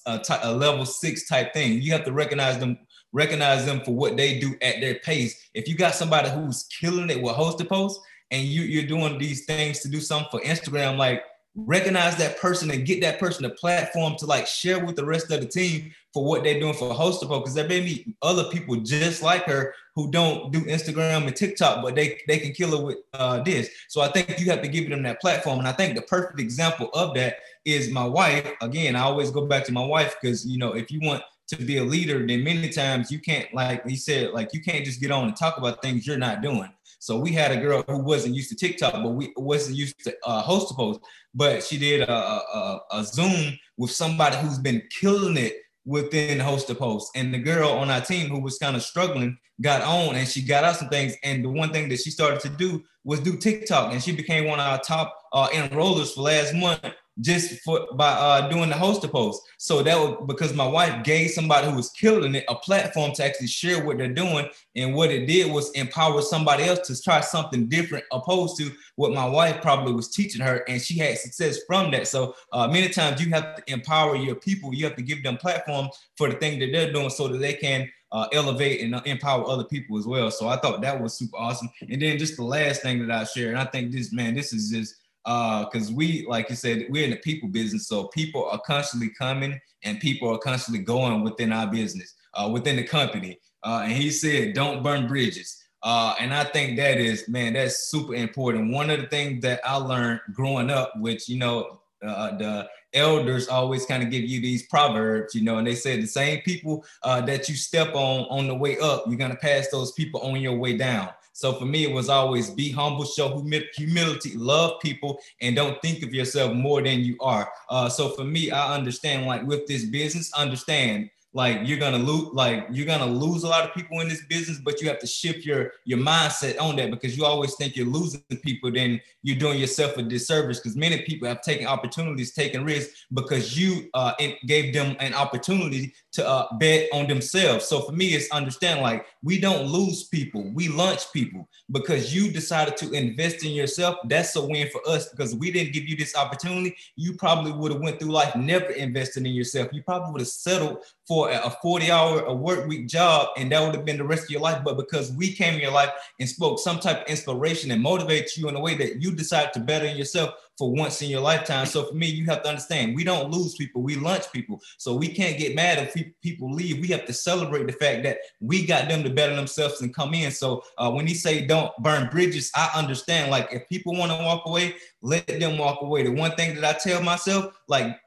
a, 0.06 0.22
a, 0.44 0.54
level 0.54 0.86
six 0.86 1.30
type 1.30 1.54
thing. 1.54 1.82
You 1.82 1.94
have 1.94 2.04
to 2.06 2.12
recognize 2.12 2.60
them 2.60 2.78
recognize 3.12 3.66
them 3.66 3.82
for 3.82 3.92
what 3.92 4.18
they 4.18 4.40
do 4.40 4.56
at 4.62 4.82
their 4.82 4.96
pace. 4.96 5.50
If 5.54 5.68
you 5.68 5.76
got 5.76 5.96
somebody 5.96 6.30
who's 6.30 6.68
killing 6.80 7.10
it 7.10 7.22
with 7.22 7.36
hosted 7.36 7.68
posts 7.68 8.00
and 8.32 8.44
you, 8.44 8.62
you're 8.62 8.88
doing 8.88 9.18
these 9.18 9.46
things 9.46 9.80
to 9.80 9.88
do 9.88 10.00
something 10.00 10.30
for 10.32 10.46
Instagram, 10.46 10.98
like 10.98 11.24
recognize 11.56 12.16
that 12.18 12.40
person 12.40 12.70
and 12.72 12.86
get 12.86 13.02
that 13.02 13.20
person 13.20 13.46
a 13.46 13.50
platform 13.50 14.16
to 14.18 14.26
like 14.26 14.48
share 14.48 14.84
with 14.84 14.96
the 14.96 15.06
rest 15.06 15.32
of 15.32 15.42
the 15.42 15.48
team 15.48 15.92
for 16.14 16.24
what 16.24 16.44
they're 16.44 16.60
doing 16.60 16.74
for 16.74 16.94
Hostable. 16.94 17.40
Because 17.40 17.54
there 17.54 17.68
may 17.68 17.82
be 17.82 18.16
other 18.22 18.46
people 18.46 18.76
just 18.78 19.22
like 19.22 19.44
her 19.46 19.74
who 19.96 20.12
don't 20.12 20.52
do 20.52 20.62
Instagram 20.62 21.28
and 21.28 21.36
TikTok, 21.36 21.82
but 21.84 21.96
they 21.96 22.20
they 22.28 22.40
can 22.40 22.54
kill 22.54 22.74
it 22.76 22.84
with 22.84 22.98
uh, 23.14 23.42
this. 23.42 23.70
So 23.88 24.02
I 24.02 24.10
think 24.10 24.40
you 24.40 24.50
have 24.52 24.62
to 24.62 24.68
give 24.68 24.90
them 24.90 25.04
that 25.04 25.22
platform. 25.22 25.60
And 25.60 25.68
I 25.68 25.72
think 25.72 25.96
the 25.96 26.04
perfect 26.04 26.40
example 26.40 26.90
of 26.94 27.14
that 27.16 27.38
is 27.66 27.92
my 27.92 28.06
wife. 28.06 28.52
Again, 28.62 28.96
I 28.96 29.02
always 29.02 29.32
go 29.32 29.46
back 29.46 29.66
to 29.66 29.72
my 29.72 29.86
wife 29.86 30.16
because 30.22 30.46
you 30.46 30.58
know 30.58 30.74
if 30.74 30.92
you 30.92 31.00
want 31.02 31.24
to 31.50 31.58
be 31.58 31.78
a 31.78 31.84
leader, 31.84 32.26
then 32.26 32.44
many 32.44 32.70
times 32.70 33.12
you 33.12 33.20
can't 33.20 33.52
like 33.54 33.86
he 33.88 33.96
said 33.96 34.32
like 34.32 34.54
you 34.54 34.62
can't 34.62 34.86
just 34.86 35.02
get 35.02 35.12
on 35.12 35.28
and 35.28 35.36
talk 35.36 35.58
about 35.58 35.82
things 35.82 36.06
you're 36.06 36.18
not 36.18 36.42
doing. 36.42 36.70
So 37.00 37.18
we 37.18 37.32
had 37.32 37.52
a 37.52 37.58
girl 37.58 37.84
who 37.88 38.04
wasn't 38.04 38.36
used 38.36 38.50
to 38.50 38.56
TikTok, 38.56 38.94
but 38.94 39.10
we 39.10 39.32
wasn't 39.38 39.78
used 39.78 40.04
to 40.04 40.16
uh, 40.26 40.42
host 40.42 40.72
a 40.72 40.76
post, 40.76 41.00
but 41.34 41.64
she 41.64 41.78
did 41.78 42.02
a, 42.02 42.12
a, 42.12 42.82
a 42.92 43.04
Zoom 43.04 43.58
with 43.78 43.92
somebody 43.92 44.36
who's 44.38 44.60
been 44.60 44.84
killing 45.00 45.38
it 45.38 45.56
within 45.86 46.40
host 46.40 46.70
a 46.70 46.76
post. 46.76 47.12
And 47.16 47.34
the 47.34 47.40
girl 47.40 47.70
on 47.70 47.90
our 47.90 48.02
team 48.02 48.30
who 48.30 48.42
was 48.42 48.58
kind 48.58 48.76
of 48.76 48.84
struggling 48.84 49.38
got 49.62 49.82
on 49.82 50.16
and 50.16 50.28
she 50.28 50.42
got 50.42 50.64
out 50.64 50.76
some 50.76 50.90
things. 50.90 51.16
And 51.24 51.44
the 51.44 51.50
one 51.50 51.72
thing 51.72 51.90
that 51.90 52.00
she 52.00 52.12
started 52.12 52.42
to 52.42 52.50
do 52.50 52.84
was 53.06 53.22
do 53.22 53.38
TikTok, 53.38 53.94
and 53.94 54.04
she 54.04 54.12
became 54.12 54.46
one 54.46 54.60
of 54.60 54.68
our 54.68 54.80
top 54.80 55.18
uh, 55.34 55.48
enrollers 55.54 56.14
for 56.14 56.22
last 56.22 56.54
month 56.54 56.86
just 57.22 57.62
for 57.62 57.88
by 57.96 58.10
uh, 58.10 58.50
doing 58.50 58.70
the 58.70 58.76
host 58.76 59.02
post. 59.12 59.42
So 59.58 59.84
that 59.84 59.98
was 59.98 60.24
because 60.28 60.54
my 60.54 60.68
wife 60.68 61.04
gave 61.04 61.32
somebody 61.32 61.70
who 61.70 61.76
was 61.76 61.90
killing 61.90 62.36
it 62.36 62.46
a 62.48 62.56
platform 62.56 63.14
to 63.14 63.24
actually 63.24 63.48
share 63.48 63.84
what 63.84 63.98
they're 63.98 64.08
doing. 64.08 64.48
And 64.76 64.96
what 64.96 65.12
it 65.12 65.26
did 65.26 65.52
was 65.52 65.72
empower 65.72 66.22
somebody 66.22 66.64
else 66.64 66.88
to 66.88 67.02
try 67.02 67.22
something 67.22 67.68
different, 67.68 68.06
opposed 68.12 68.58
to 68.58 68.72
what 68.96 69.14
my 69.14 69.26
wife 69.26 69.62
probably 69.62 69.94
was 69.94 70.10
teaching 70.10 70.42
her. 70.42 70.64
And 70.68 70.82
she 70.82 70.98
had 70.98 71.18
success 71.18 71.60
from 71.68 71.92
that. 71.92 72.08
So 72.08 72.36
uh, 72.54 72.68
many 72.68 72.90
times 72.90 73.24
you 73.24 73.30
have 73.32 73.56
to 73.56 73.64
empower 73.72 74.16
your 74.16 74.36
people. 74.36 74.74
You 74.74 74.86
have 74.86 74.96
to 74.96 75.02
give 75.02 75.24
them 75.24 75.38
platform 75.38 75.90
for 76.18 76.30
the 76.30 76.36
thing 76.36 76.60
that 76.60 76.72
they're 76.72 76.94
doing 76.94 77.10
so 77.10 77.28
that 77.28 77.40
they 77.40 77.54
can 77.54 77.90
uh, 78.12 78.28
elevate 78.34 78.82
and 78.82 79.00
empower 79.06 79.48
other 79.48 79.64
people 79.64 79.98
as 79.98 80.08
well. 80.08 80.32
So 80.32 80.48
I 80.48 80.58
thought 80.58 80.82
that 80.82 81.00
was 81.00 81.18
super 81.18 81.38
awesome. 81.38 81.70
And 81.90 82.02
then 82.02 82.18
just 82.18 82.38
the 82.38 82.44
last 82.44 82.82
thing 82.82 83.06
that 83.06 83.16
I 83.16 83.24
shared, 83.26 83.50
and 83.50 83.60
I 83.60 83.66
think 83.66 83.92
this 83.92 84.12
man, 84.12 84.34
this 84.34 84.54
is 84.54 84.72
just 84.72 84.96
because 85.26 85.92
uh, 85.92 85.94
we, 85.94 86.26
like 86.28 86.50
you 86.50 86.56
said, 86.56 86.88
we're 86.90 87.04
in 87.04 87.12
the 87.12 87.18
people 87.18 87.50
business, 87.50 87.88
so 87.88 88.08
people 88.08 88.46
are 88.50 88.62
constantly 88.66 89.10
coming 89.18 89.60
and 89.84 90.00
people 90.00 90.30
are 90.30 90.38
constantly 90.38 90.84
going 90.84 91.24
within 91.24 91.52
our 91.52 91.68
business, 91.68 92.16
uh, 92.34 92.50
within 92.52 92.76
the 92.76 92.84
company. 92.84 93.40
Uh, 93.64 93.82
and 93.84 93.92
he 93.92 94.10
said, 94.10 94.54
"Don't 94.54 94.84
burn 94.84 95.08
bridges." 95.08 95.62
Uh, 95.84 96.14
and 96.20 96.34
I 96.34 96.44
think 96.44 96.78
that 96.78 96.98
is, 96.98 97.28
man, 97.30 97.54
that's 97.54 97.90
super 97.90 98.14
important. 98.14 98.74
One 98.74 98.90
of 98.90 99.00
the 99.00 99.08
things 99.08 99.42
that 99.44 99.62
I 99.66 99.76
learned 99.76 100.20
growing 100.34 100.70
up, 100.70 100.94
which 100.98 101.30
you 101.30 101.38
know, 101.38 101.80
uh, 102.06 102.38
the 102.38 102.70
elders 102.94 103.48
always 103.48 103.86
kind 103.86 104.02
of 104.02 104.10
give 104.10 104.24
you 104.24 104.42
these 104.42 104.66
proverbs, 104.68 105.36
you 105.36 105.44
know, 105.44 105.58
and 105.58 105.68
they 105.68 105.76
say 105.76 106.00
the 106.00 106.08
same 106.08 106.42
people 106.42 106.86
uh, 107.04 107.22
that 107.22 107.48
you 107.48 107.56
step 107.56 107.94
on 107.94 108.22
on 108.30 108.48
the 108.48 108.56
way 108.56 108.78
up, 108.80 109.04
you're 109.08 109.18
gonna 109.18 109.36
pass 109.36 109.68
those 109.70 109.92
people 109.94 110.22
on 110.22 110.40
your 110.42 110.58
way 110.58 110.76
down. 110.76 111.10
So 111.40 111.54
for 111.54 111.64
me, 111.64 111.86
it 111.86 111.92
was 111.94 112.10
always 112.10 112.50
be 112.50 112.70
humble, 112.70 113.06
show 113.06 113.42
humility, 113.78 114.36
love 114.36 114.82
people, 114.82 115.22
and 115.40 115.56
don't 115.56 115.82
think 115.82 116.04
of 116.04 116.14
yourself 116.14 116.54
more 116.54 116.82
than 116.82 117.00
you 117.00 117.16
are. 117.22 117.50
Uh, 117.70 117.88
so 117.88 118.10
for 118.10 118.26
me, 118.26 118.52
I 118.52 118.76
understand 118.76 119.26
like 119.26 119.44
with 119.48 119.66
this 119.66 119.86
business, 119.86 120.34
understand 120.34 121.10
like 121.34 121.60
you're 121.64 121.78
gonna 121.78 121.98
lose 121.98 122.30
like 122.34 122.66
you're 122.72 122.88
gonna 122.88 123.06
lose 123.06 123.44
a 123.44 123.48
lot 123.48 123.64
of 123.64 123.74
people 123.76 124.00
in 124.00 124.10
this 124.10 124.26
business 124.26 124.58
but 124.64 124.82
you 124.82 124.88
have 124.88 124.98
to 124.98 125.06
shift 125.06 125.46
your 125.46 125.72
your 125.86 126.00
mindset 126.00 126.60
on 126.60 126.76
that 126.76 126.90
because 126.90 127.16
you 127.16 127.24
always 127.24 127.54
think 127.56 127.76
you're 127.76 127.86
losing 127.86 128.24
people 128.44 128.72
then 128.72 129.00
you're 129.22 129.38
doing 129.38 129.60
yourself 129.60 129.96
a 129.98 130.02
disservice 130.02 130.60
because 130.60 130.76
many 130.76 131.04
people 131.04 131.28
have 131.28 131.42
taken 131.42 131.68
opportunities 131.68 132.34
taken 132.34 132.66
risks 132.66 133.06
because 133.14 133.56
you 133.56 133.90
uh 133.94 134.14
gave 134.48 134.74
them 134.74 134.96
an 135.00 135.14
opportunity 135.14 135.94
to 136.12 136.28
uh, 136.28 136.48
bet 136.58 136.90
on 136.94 137.08
themselves 137.08 137.66
so 137.66 137.82
for 137.82 137.92
me 137.92 138.16
it's 138.16 138.30
understand 138.32 138.82
like 138.82 139.06
we 139.22 139.40
don't 139.40 139.68
lose 139.68 140.06
people. 140.06 140.50
We 140.54 140.70
launch 140.70 141.12
people. 141.12 141.48
Because 141.72 142.14
you 142.16 142.32
decided 142.32 142.78
to 142.78 142.92
invest 142.92 143.44
in 143.46 143.52
yourself 143.52 143.98
that's 144.06 144.36
a 144.36 144.46
win 144.46 144.70
for 144.70 144.82
us. 144.88 145.10
Because 145.10 145.36
we 145.36 145.52
didn't 145.52 145.74
give 145.74 145.84
you 145.84 145.96
this 145.96 146.16
opportunity 146.16 146.76
you 146.96 147.14
probably 147.14 147.52
would 147.52 147.72
have 147.72 147.82
went 147.82 148.00
through 148.00 148.12
life 148.12 148.36
never 148.36 148.72
investing 148.72 149.26
in 149.26 149.34
yourself. 149.34 149.70
You 149.72 149.84
probably 149.84 150.12
would 150.12 150.22
have 150.22 150.28
settled 150.28 150.80
for 151.08 151.30
a 151.30 151.50
40 151.62 151.92
hour 151.92 152.22
a 152.22 152.34
work 152.34 152.68
week 152.68 152.88
job 152.88 153.30
and 153.38 153.52
that 153.52 153.62
would 153.62 153.76
have 153.76 153.86
been 153.86 153.98
the 153.98 154.04
rest 154.04 154.24
of 154.24 154.30
your 154.30 154.42
life. 154.42 154.64
But 154.64 154.78
because 154.78 155.12
we 155.14 155.34
came 155.34 155.56
in 155.56 155.62
your 155.62 155.72
life 155.72 155.92
and 156.20 156.28
spoke 156.28 156.60
some 156.60 156.80
type 156.80 157.02
of 157.02 157.08
inspiration 157.08 157.72
and 157.72 157.82
motivated 157.82 158.36
you 158.38 158.48
in 158.50 158.56
a 158.56 158.60
way 158.60 158.76
that 158.76 159.02
you 159.02 159.16
decided 159.16 159.54
to 159.54 159.60
better 159.60 159.88
yourself 159.88 160.34
for 160.60 160.72
once 160.72 161.02
in 161.02 161.10
your 161.10 161.22
lifetime. 161.22 161.66
So 161.66 161.86
for 161.86 161.96
me 161.96 162.08
you 162.08 162.26
have 162.26 162.44
to 162.44 162.50
understand 162.50 162.96
we 162.96 163.06
don't 163.06 163.32
lose 163.32 163.56
people 163.56 163.82
we 163.82 163.96
launch 163.96 164.32
people. 164.34 164.62
So 164.78 164.94
we 164.94 165.08
can't 165.08 165.40
get 165.40 165.56
mad 165.56 165.80
if 165.80 165.96
people 166.22 166.52
leave. 166.52 166.82
We 166.82 166.90
have 166.90 167.06
to 167.06 167.14
celebrate 167.14 167.66
the 167.66 167.74
fact 167.74 168.04
that 168.04 168.18
we 168.42 168.66
got 168.66 168.90
them 168.90 169.02
to 169.04 169.10
better 169.10 169.36
themselves 169.36 169.82
and 169.82 169.96
come 169.96 170.14
in. 170.14 170.32
So 170.32 170.64
uh, 170.78 170.92
when 170.92 171.08
he 171.08 171.14
say 171.14 171.48
don't 171.48 171.76
burn 171.80 172.10
bridges 172.10 172.52
i 172.56 172.70
understand 172.76 173.32
like 173.32 173.48
if 173.52 173.68
people 173.70 173.96
want 173.96 174.12
to 174.12 174.18
walk 174.18 174.46
away 174.46 174.76
let 175.02 175.26
them 175.28 175.58
walk 175.58 175.82
away. 175.82 176.04
The 176.04 176.12
one 176.12 176.36
thing 176.36 176.56
that 176.56 176.76
i 176.76 176.78
tell 176.78 177.02
myself 177.02 177.58
like 177.70 177.98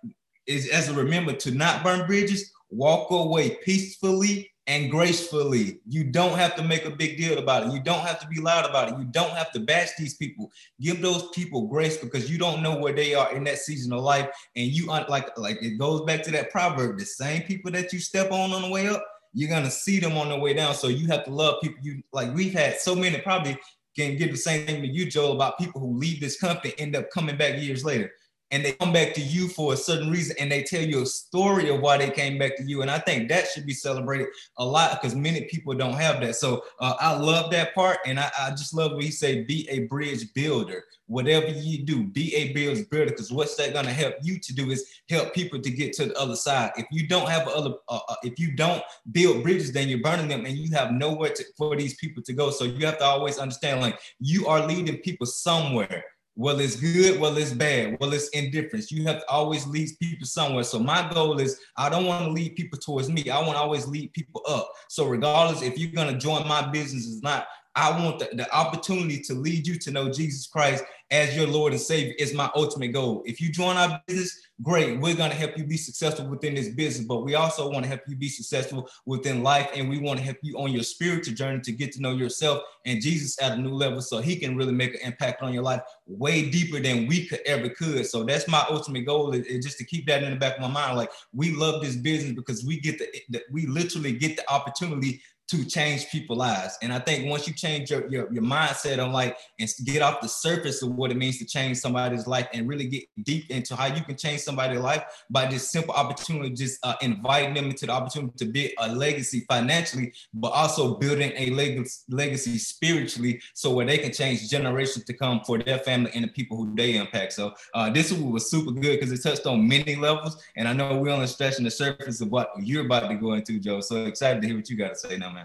is 0.46 0.68
as 0.68 0.90
a 0.90 0.94
remember 0.94 1.32
to 1.32 1.50
not 1.52 1.82
burn 1.82 2.06
bridges 2.06 2.52
walk 2.70 3.10
away 3.10 3.56
peacefully 3.64 4.51
and 4.72 4.90
gracefully. 4.90 5.80
You 5.86 6.02
don't 6.04 6.38
have 6.38 6.56
to 6.56 6.64
make 6.64 6.86
a 6.86 6.90
big 6.90 7.18
deal 7.18 7.36
about 7.36 7.66
it. 7.66 7.72
You 7.74 7.80
don't 7.82 8.06
have 8.06 8.18
to 8.20 8.26
be 8.26 8.40
loud 8.40 8.68
about 8.68 8.88
it. 8.88 8.98
You 8.98 9.04
don't 9.04 9.32
have 9.32 9.52
to 9.52 9.60
bash 9.60 9.90
these 9.98 10.14
people. 10.14 10.50
Give 10.80 11.02
those 11.02 11.28
people 11.34 11.66
grace 11.66 11.98
because 11.98 12.30
you 12.30 12.38
don't 12.38 12.62
know 12.62 12.78
where 12.78 12.94
they 12.94 13.12
are 13.14 13.34
in 13.34 13.44
that 13.44 13.58
season 13.58 13.92
of 13.92 14.02
life. 14.02 14.30
And 14.56 14.68
you 14.68 14.86
like 14.86 15.36
like 15.36 15.62
it 15.62 15.78
goes 15.78 16.00
back 16.02 16.22
to 16.22 16.30
that 16.30 16.50
proverb: 16.50 16.98
the 16.98 17.04
same 17.04 17.42
people 17.42 17.70
that 17.72 17.92
you 17.92 17.98
step 17.98 18.32
on 18.32 18.52
on 18.52 18.62
the 18.62 18.70
way 18.70 18.88
up, 18.88 19.04
you're 19.34 19.50
gonna 19.50 19.70
see 19.70 20.00
them 20.00 20.16
on 20.16 20.30
the 20.30 20.38
way 20.38 20.54
down. 20.54 20.74
So 20.74 20.88
you 20.88 21.06
have 21.08 21.24
to 21.24 21.30
love 21.30 21.60
people. 21.60 21.78
You 21.82 22.02
like 22.14 22.34
we've 22.34 22.54
had 22.54 22.80
so 22.80 22.94
many 22.94 23.18
probably 23.18 23.58
can 23.94 24.16
give 24.16 24.30
the 24.30 24.38
same 24.38 24.66
thing 24.66 24.80
to 24.80 24.88
you, 24.88 25.04
Joel, 25.04 25.32
about 25.32 25.58
people 25.58 25.82
who 25.82 25.98
leave 25.98 26.18
this 26.18 26.40
company 26.40 26.72
end 26.78 26.96
up 26.96 27.10
coming 27.10 27.36
back 27.36 27.60
years 27.60 27.84
later 27.84 28.10
and 28.52 28.62
they 28.62 28.72
come 28.72 28.92
back 28.92 29.14
to 29.14 29.20
you 29.20 29.48
for 29.48 29.72
a 29.72 29.76
certain 29.76 30.10
reason 30.10 30.36
and 30.38 30.52
they 30.52 30.62
tell 30.62 30.82
you 30.82 31.02
a 31.02 31.06
story 31.06 31.70
of 31.70 31.80
why 31.80 31.96
they 31.96 32.10
came 32.10 32.38
back 32.38 32.54
to 32.58 32.62
you. 32.62 32.82
And 32.82 32.90
I 32.90 32.98
think 32.98 33.30
that 33.30 33.48
should 33.48 33.64
be 33.64 33.72
celebrated 33.72 34.28
a 34.58 34.64
lot 34.64 35.00
because 35.00 35.16
many 35.16 35.44
people 35.46 35.72
don't 35.74 35.94
have 35.94 36.20
that. 36.20 36.36
So 36.36 36.62
uh, 36.78 36.94
I 37.00 37.16
love 37.16 37.50
that 37.52 37.74
part. 37.74 37.98
And 38.04 38.20
I, 38.20 38.30
I 38.38 38.50
just 38.50 38.74
love 38.74 38.92
what 38.92 39.04
he 39.04 39.10
say, 39.10 39.42
be 39.44 39.66
a 39.70 39.80
bridge 39.84 40.34
builder. 40.34 40.84
Whatever 41.06 41.48
you 41.48 41.84
do, 41.84 42.04
be 42.04 42.34
a 42.34 42.52
bridge 42.52 42.88
builder 42.90 43.10
because 43.10 43.32
what's 43.32 43.56
that 43.56 43.72
going 43.72 43.86
to 43.86 43.92
help 43.92 44.16
you 44.22 44.38
to 44.38 44.54
do 44.54 44.70
is 44.70 44.86
help 45.08 45.34
people 45.34 45.60
to 45.60 45.70
get 45.70 45.94
to 45.94 46.06
the 46.06 46.18
other 46.18 46.36
side. 46.36 46.72
If 46.76 46.86
you 46.90 47.08
don't 47.08 47.28
have 47.28 47.48
other, 47.48 47.74
uh, 47.88 48.00
uh, 48.06 48.14
if 48.22 48.38
you 48.38 48.52
don't 48.52 48.82
build 49.12 49.42
bridges, 49.42 49.72
then 49.72 49.88
you're 49.88 50.00
burning 50.00 50.28
them 50.28 50.44
and 50.44 50.58
you 50.58 50.70
have 50.76 50.92
nowhere 50.92 51.30
to, 51.30 51.44
for 51.56 51.74
these 51.74 51.94
people 51.94 52.22
to 52.22 52.32
go. 52.34 52.50
So 52.50 52.64
you 52.64 52.84
have 52.84 52.98
to 52.98 53.04
always 53.04 53.38
understand 53.38 53.80
like 53.80 53.98
you 54.20 54.46
are 54.46 54.66
leading 54.66 54.98
people 54.98 55.26
somewhere 55.26 56.04
well, 56.34 56.60
it's 56.60 56.76
good, 56.76 57.20
well, 57.20 57.36
it's 57.36 57.52
bad, 57.52 57.98
well, 58.00 58.12
it's 58.12 58.28
indifference. 58.30 58.90
You 58.90 59.04
have 59.04 59.20
to 59.20 59.28
always 59.28 59.66
lead 59.66 59.90
people 60.00 60.26
somewhere. 60.26 60.64
So 60.64 60.78
my 60.78 61.10
goal 61.12 61.38
is 61.38 61.60
I 61.76 61.90
don't 61.90 62.06
want 62.06 62.24
to 62.24 62.30
lead 62.30 62.56
people 62.56 62.78
towards 62.78 63.10
me. 63.10 63.28
I 63.28 63.38
want 63.40 63.52
to 63.52 63.58
always 63.58 63.86
lead 63.86 64.12
people 64.14 64.42
up. 64.48 64.70
So 64.88 65.06
regardless 65.06 65.62
if 65.62 65.78
you're 65.78 65.92
gonna 65.92 66.18
join 66.18 66.48
my 66.48 66.66
business 66.70 67.06
or 67.06 67.20
not, 67.22 67.46
I 67.74 67.90
want 68.04 68.18
the, 68.18 68.28
the 68.34 68.54
opportunity 68.54 69.20
to 69.20 69.34
lead 69.34 69.66
you 69.66 69.78
to 69.78 69.90
know 69.90 70.10
Jesus 70.10 70.46
Christ 70.46 70.84
as 71.10 71.36
your 71.36 71.46
Lord 71.46 71.72
and 71.72 71.80
Savior 71.80 72.14
is 72.18 72.32
my 72.32 72.50
ultimate 72.54 72.92
goal. 72.92 73.22
If 73.26 73.40
you 73.40 73.50
join 73.50 73.76
our 73.76 74.00
business, 74.06 74.40
great. 74.62 74.98
We're 74.98 75.14
going 75.14 75.30
to 75.30 75.36
help 75.36 75.58
you 75.58 75.64
be 75.64 75.76
successful 75.76 76.26
within 76.26 76.54
this 76.54 76.70
business, 76.70 77.06
but 77.06 77.24
we 77.24 77.34
also 77.34 77.70
want 77.70 77.84
to 77.84 77.88
help 77.88 78.00
you 78.06 78.16
be 78.16 78.28
successful 78.28 78.88
within 79.04 79.42
life. 79.42 79.68
And 79.74 79.90
we 79.90 79.98
want 79.98 80.18
to 80.18 80.24
help 80.24 80.38
you 80.42 80.58
on 80.58 80.72
your 80.72 80.82
spiritual 80.82 81.34
journey 81.34 81.60
to 81.60 81.72
get 81.72 81.92
to 81.92 82.00
know 82.00 82.12
yourself 82.12 82.62
and 82.86 83.02
Jesus 83.02 83.40
at 83.42 83.52
a 83.52 83.56
new 83.56 83.74
level 83.74 84.00
so 84.00 84.20
he 84.20 84.36
can 84.36 84.56
really 84.56 84.72
make 84.72 84.94
an 84.94 85.00
impact 85.02 85.42
on 85.42 85.52
your 85.52 85.62
life 85.62 85.82
way 86.06 86.48
deeper 86.48 86.80
than 86.80 87.06
we 87.06 87.26
could 87.26 87.40
ever 87.44 87.68
could. 87.68 88.06
So 88.06 88.24
that's 88.24 88.48
my 88.48 88.64
ultimate 88.70 89.04
goal 89.04 89.32
is, 89.32 89.44
is 89.44 89.64
just 89.64 89.78
to 89.78 89.84
keep 89.84 90.06
that 90.06 90.22
in 90.22 90.30
the 90.30 90.38
back 90.38 90.56
of 90.56 90.62
my 90.62 90.68
mind. 90.68 90.96
Like 90.96 91.10
we 91.34 91.54
love 91.54 91.82
this 91.82 91.96
business 91.96 92.32
because 92.32 92.64
we 92.64 92.80
get 92.80 92.98
the, 92.98 93.08
the 93.28 93.42
we 93.50 93.66
literally 93.66 94.12
get 94.12 94.36
the 94.36 94.50
opportunity 94.50 95.20
to 95.52 95.66
change 95.66 96.08
people's 96.08 96.38
lives. 96.38 96.78
And 96.80 96.90
I 96.94 96.98
think 96.98 97.28
once 97.28 97.46
you 97.46 97.52
change 97.52 97.90
your, 97.90 98.08
your, 98.08 98.32
your 98.32 98.42
mindset 98.42 99.04
on 99.04 99.12
like 99.12 99.36
and 99.60 99.68
get 99.84 100.00
off 100.00 100.22
the 100.22 100.28
surface 100.28 100.80
of 100.80 100.94
what 100.94 101.10
it 101.10 101.18
means 101.18 101.38
to 101.40 101.44
change 101.44 101.76
somebody's 101.76 102.26
life 102.26 102.48
and 102.54 102.66
really 102.66 102.86
get 102.86 103.04
deep 103.22 103.50
into 103.50 103.76
how 103.76 103.86
you 103.94 104.02
can 104.02 104.16
change 104.16 104.40
somebody's 104.40 104.80
life 104.80 105.04
by 105.28 105.44
this 105.44 105.70
simple 105.70 105.92
opportunity, 105.92 106.54
just 106.54 106.78
uh, 106.84 106.94
inviting 107.02 107.52
them 107.52 107.66
into 107.66 107.84
the 107.84 107.92
opportunity 107.92 108.32
to 108.38 108.46
build 108.46 108.70
a 108.78 108.94
legacy 108.94 109.44
financially, 109.46 110.10
but 110.32 110.52
also 110.52 110.94
building 110.96 111.32
a 111.36 111.50
legacy, 111.50 112.00
legacy 112.08 112.56
spiritually 112.56 113.38
so 113.52 113.74
where 113.74 113.84
they 113.84 113.98
can 113.98 114.10
change 114.10 114.48
generations 114.48 115.04
to 115.04 115.12
come 115.12 115.42
for 115.46 115.58
their 115.58 115.80
family 115.80 116.10
and 116.14 116.24
the 116.24 116.28
people 116.28 116.56
who 116.56 116.74
they 116.74 116.96
impact. 116.96 117.34
So 117.34 117.52
uh, 117.74 117.90
this 117.90 118.10
was 118.10 118.50
super 118.50 118.70
good 118.70 118.98
because 119.00 119.12
it 119.12 119.22
touched 119.22 119.46
on 119.46 119.68
many 119.68 119.96
levels. 119.96 120.42
And 120.56 120.66
I 120.66 120.72
know 120.72 120.96
we're 120.96 121.10
only 121.10 121.26
stretching 121.26 121.64
the 121.64 121.70
surface 121.70 122.22
of 122.22 122.30
what 122.30 122.48
you're 122.58 122.86
about 122.86 123.08
to 123.10 123.16
go 123.16 123.34
into, 123.34 123.58
Joe. 123.60 123.82
So 123.82 124.06
excited 124.06 124.40
to 124.40 124.48
hear 124.48 124.56
what 124.56 124.70
you 124.70 124.78
got 124.78 124.94
to 124.94 124.96
say 124.96 125.18
now, 125.18 125.30
man. 125.30 125.41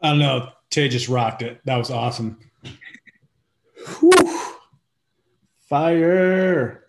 I 0.00 0.10
don't 0.10 0.18
know. 0.18 0.50
Tay 0.70 0.88
just 0.88 1.08
rocked 1.08 1.42
it. 1.42 1.60
That 1.64 1.76
was 1.76 1.90
awesome. 1.90 2.38
Whew. 4.00 4.54
Fire. 5.68 6.84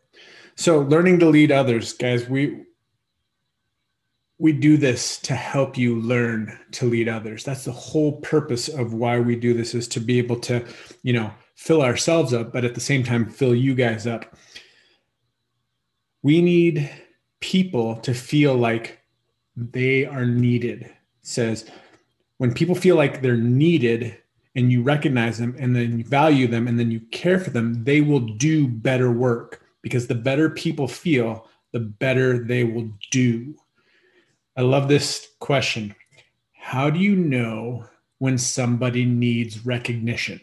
So 0.55 0.79
learning 0.79 1.19
to 1.19 1.25
lead 1.25 1.51
others, 1.51 1.93
guys, 1.93 2.27
we 2.27 2.65
we 4.39 4.53
do 4.53 4.77
this 4.77 5.19
to 5.19 5.35
help 5.35 5.77
you 5.77 5.99
learn 5.99 6.57
to 6.71 6.85
lead 6.85 7.09
others. 7.09 7.43
That's 7.43 7.65
the 7.65 7.73
whole 7.73 8.21
purpose 8.21 8.69
of 8.69 8.93
why 8.93 9.19
we 9.19 9.35
do 9.35 9.53
this 9.53 9.75
is 9.75 9.87
to 9.89 9.99
be 9.99 10.17
able 10.17 10.39
to, 10.41 10.65
you 11.03 11.11
know, 11.11 11.31
fill 11.55 11.81
ourselves 11.81 12.33
up, 12.33 12.53
but 12.53 12.63
at 12.63 12.73
the 12.73 12.79
same 12.79 13.03
time 13.03 13.25
fill 13.25 13.53
you 13.53 13.75
guys 13.75 14.07
up. 14.07 14.33
We 16.23 16.41
need 16.41 16.89
people 17.41 17.97
to 17.97 18.13
feel 18.13 18.55
like 18.55 18.99
they 19.57 20.05
are 20.05 20.25
needed. 20.25 20.89
Says 21.21 21.69
when 22.39 22.53
people 22.53 22.73
feel 22.73 22.95
like 22.95 23.21
they're 23.21 23.35
needed 23.35 24.17
and 24.55 24.71
you 24.71 24.81
recognize 24.81 25.37
them 25.37 25.55
and 25.59 25.75
then 25.75 25.99
you 25.99 26.05
value 26.05 26.47
them 26.47 26.67
and 26.67 26.79
then 26.79 26.89
you 26.89 27.01
care 27.11 27.37
for 27.37 27.49
them, 27.49 27.83
they 27.83 27.99
will 28.01 28.21
do 28.21 28.67
better 28.67 29.11
work 29.11 29.61
because 29.81 30.07
the 30.07 30.15
better 30.15 30.49
people 30.49 30.87
feel, 30.87 31.47
the 31.73 31.81
better 31.81 32.43
they 32.45 32.63
will 32.63 32.89
do. 33.11 33.53
I 34.55 34.61
love 34.61 34.87
this 34.87 35.27
question. 35.39 35.93
How 36.53 36.89
do 36.89 36.99
you 36.99 37.15
know 37.15 37.85
when 38.19 38.37
somebody 38.37 39.03
needs 39.03 39.65
recognition? 39.65 40.39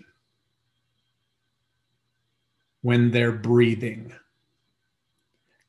When 2.83 3.11
they're 3.11 3.33
breathing. 3.33 4.13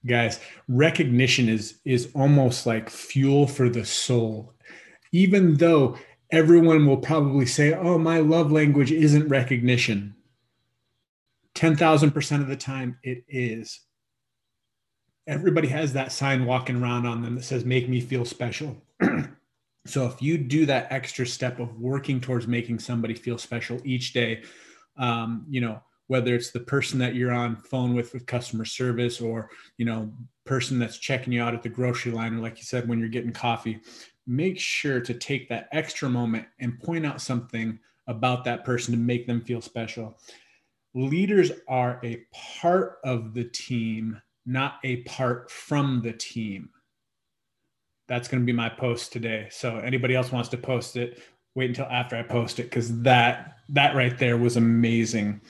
Guys, 0.06 0.42
recognition 0.68 1.48
is 1.48 1.80
is 1.86 2.10
almost 2.14 2.66
like 2.66 2.90
fuel 2.90 3.48
for 3.48 3.70
the 3.70 3.86
soul. 3.86 4.54
Even 5.12 5.56
though 5.56 5.98
everyone 6.32 6.86
will 6.86 6.98
probably 6.98 7.46
say, 7.46 7.74
"Oh, 7.74 7.98
my 7.98 8.20
love 8.20 8.52
language 8.52 8.92
isn't 8.92 9.28
recognition." 9.30 10.16
10,000% 11.56 12.42
of 12.42 12.48
the 12.48 12.56
time 12.56 13.00
it 13.02 13.24
is 13.28 13.88
everybody 15.28 15.68
has 15.68 15.94
that 15.94 16.12
sign 16.12 16.46
walking 16.46 16.82
around 16.82 17.06
on 17.06 17.22
them 17.22 17.36
that 17.36 17.44
says 17.44 17.66
make 17.66 17.90
me 17.90 18.00
feel 18.00 18.26
special 18.26 18.76
so 19.86 20.06
if 20.06 20.22
you 20.22 20.38
do 20.38 20.66
that 20.66 20.88
extra 20.92 21.26
step 21.26 21.60
of 21.60 21.80
working 21.80 22.20
towards 22.20 22.48
making 22.48 22.80
somebody 22.80 23.14
feel 23.14 23.38
special 23.38 23.80
each 23.84 24.14
day 24.14 24.42
um, 24.98 25.46
you 25.50 25.62
know 25.62 25.82
whether 26.08 26.34
it's 26.34 26.52
the 26.52 26.60
person 26.60 26.98
that 26.98 27.16
you're 27.16 27.34
on 27.34 27.58
phone 27.58 27.94
with 27.94 28.14
with 28.14 28.26
customer 28.26 28.66
service 28.66 29.20
or 29.20 29.50
you 29.78 29.86
know 29.86 30.12
person 30.46 30.80
that's 30.80 30.98
checking 30.98 31.34
you 31.34 31.42
out 31.42 31.54
at 31.54 31.62
the 31.62 31.70
grocery 31.70 32.12
line 32.12 32.34
or 32.34 32.40
like 32.40 32.58
you 32.58 32.64
said 32.64 32.88
when 32.88 33.00
you're 33.00 33.10
getting 33.10 33.34
coffee 33.34 33.82
make 34.28 34.60
sure 34.60 35.00
to 35.00 35.14
take 35.14 35.50
that 35.50 35.70
extra 35.72 36.10
moment 36.10 36.46
and 36.60 36.80
point 36.80 37.06
out 37.06 37.22
something 37.22 37.80
about 38.08 38.44
that 38.44 38.64
person 38.64 38.94
to 38.94 39.00
make 39.00 39.26
them 39.26 39.42
feel 39.42 39.62
special 39.62 40.18
leaders 40.94 41.52
are 41.68 42.00
a 42.04 42.26
part 42.34 42.98
of 43.04 43.34
the 43.34 43.44
team 43.44 44.20
not 44.48 44.80
a 44.84 44.98
part 45.04 45.52
from 45.52 46.02
the 46.02 46.14
team. 46.14 46.70
That's 48.08 48.30
going 48.30 48.42
to 48.42 48.46
be 48.46 48.54
my 48.54 48.70
post 48.70 49.12
today. 49.12 49.50
So 49.52 49.78
anybody 49.78 50.16
else 50.16 50.32
wants 50.32 50.48
to 50.50 50.58
post 50.58 50.96
it, 50.96 51.22
wait 51.54 51.70
until 51.70 51.86
after 51.86 52.16
I 52.16 52.24
post 52.24 52.60
it 52.60 52.64
because 52.64 53.02
that 53.02 53.58
that 53.70 53.96
right 53.96 54.18
there 54.18 54.38
was 54.38 54.56
amazing. 54.56 55.42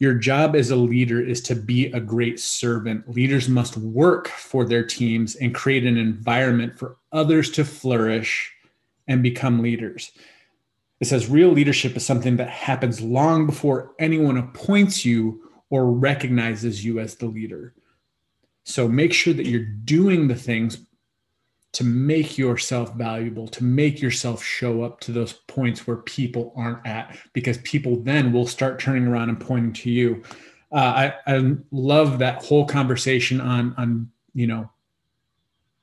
Your 0.00 0.14
job 0.14 0.56
as 0.56 0.70
a 0.70 0.76
leader 0.76 1.20
is 1.20 1.40
to 1.42 1.54
be 1.54 1.86
a 1.86 2.00
great 2.00 2.40
servant. 2.40 3.08
Leaders 3.08 3.48
must 3.48 3.76
work 3.76 4.28
for 4.28 4.64
their 4.64 4.84
teams 4.84 5.36
and 5.36 5.54
create 5.54 5.84
an 5.84 5.96
environment 5.96 6.78
for 6.78 6.96
others 7.12 7.50
to 7.52 7.64
flourish 7.64 8.52
and 9.06 9.22
become 9.22 9.62
leaders. 9.62 10.10
It 11.00 11.06
says 11.06 11.28
real 11.28 11.50
leadership 11.50 11.96
is 11.96 12.04
something 12.04 12.36
that 12.36 12.50
happens 12.50 13.00
long 13.00 13.46
before 13.46 13.92
anyone 13.98 14.36
appoints 14.36 15.04
you 15.04 15.50
or 15.70 15.90
recognizes 15.90 16.84
you 16.84 16.98
as 16.98 17.16
the 17.16 17.26
leader. 17.26 17.74
So 18.64 18.88
make 18.88 19.12
sure 19.12 19.34
that 19.34 19.46
you're 19.46 19.64
doing 19.64 20.28
the 20.28 20.34
things 20.34 20.78
to 21.74 21.84
make 21.84 22.38
yourself 22.38 22.94
valuable, 22.94 23.48
to 23.48 23.64
make 23.64 24.00
yourself 24.00 24.42
show 24.42 24.82
up 24.82 25.00
to 25.00 25.12
those 25.12 25.32
points 25.32 25.86
where 25.86 25.98
people 25.98 26.52
aren't 26.56 26.86
at, 26.86 27.16
because 27.32 27.58
people 27.58 27.96
then 27.96 28.32
will 28.32 28.46
start 28.46 28.78
turning 28.78 29.06
around 29.06 29.28
and 29.28 29.40
pointing 29.40 29.72
to 29.72 29.90
you. 29.90 30.22
Uh, 30.72 31.12
I, 31.26 31.34
I 31.36 31.56
love 31.70 32.18
that 32.18 32.44
whole 32.44 32.66
conversation 32.66 33.40
on 33.40 33.74
on 33.76 34.10
you 34.34 34.46
know 34.46 34.70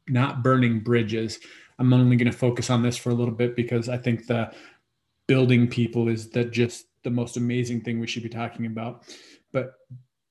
not 0.07 0.43
burning 0.43 0.79
bridges. 0.79 1.39
I'm 1.79 1.93
only 1.93 2.15
going 2.15 2.31
to 2.31 2.37
focus 2.37 2.69
on 2.69 2.83
this 2.83 2.97
for 2.97 3.09
a 3.09 3.15
little 3.15 3.33
bit 3.33 3.55
because 3.55 3.89
I 3.89 3.97
think 3.97 4.27
the 4.27 4.51
building 5.27 5.67
people 5.67 6.09
is 6.09 6.29
that 6.31 6.51
just 6.51 6.85
the 7.03 7.09
most 7.09 7.37
amazing 7.37 7.81
thing 7.81 7.99
we 7.99 8.07
should 8.07 8.23
be 8.23 8.29
talking 8.29 8.65
about. 8.65 9.03
But 9.51 9.73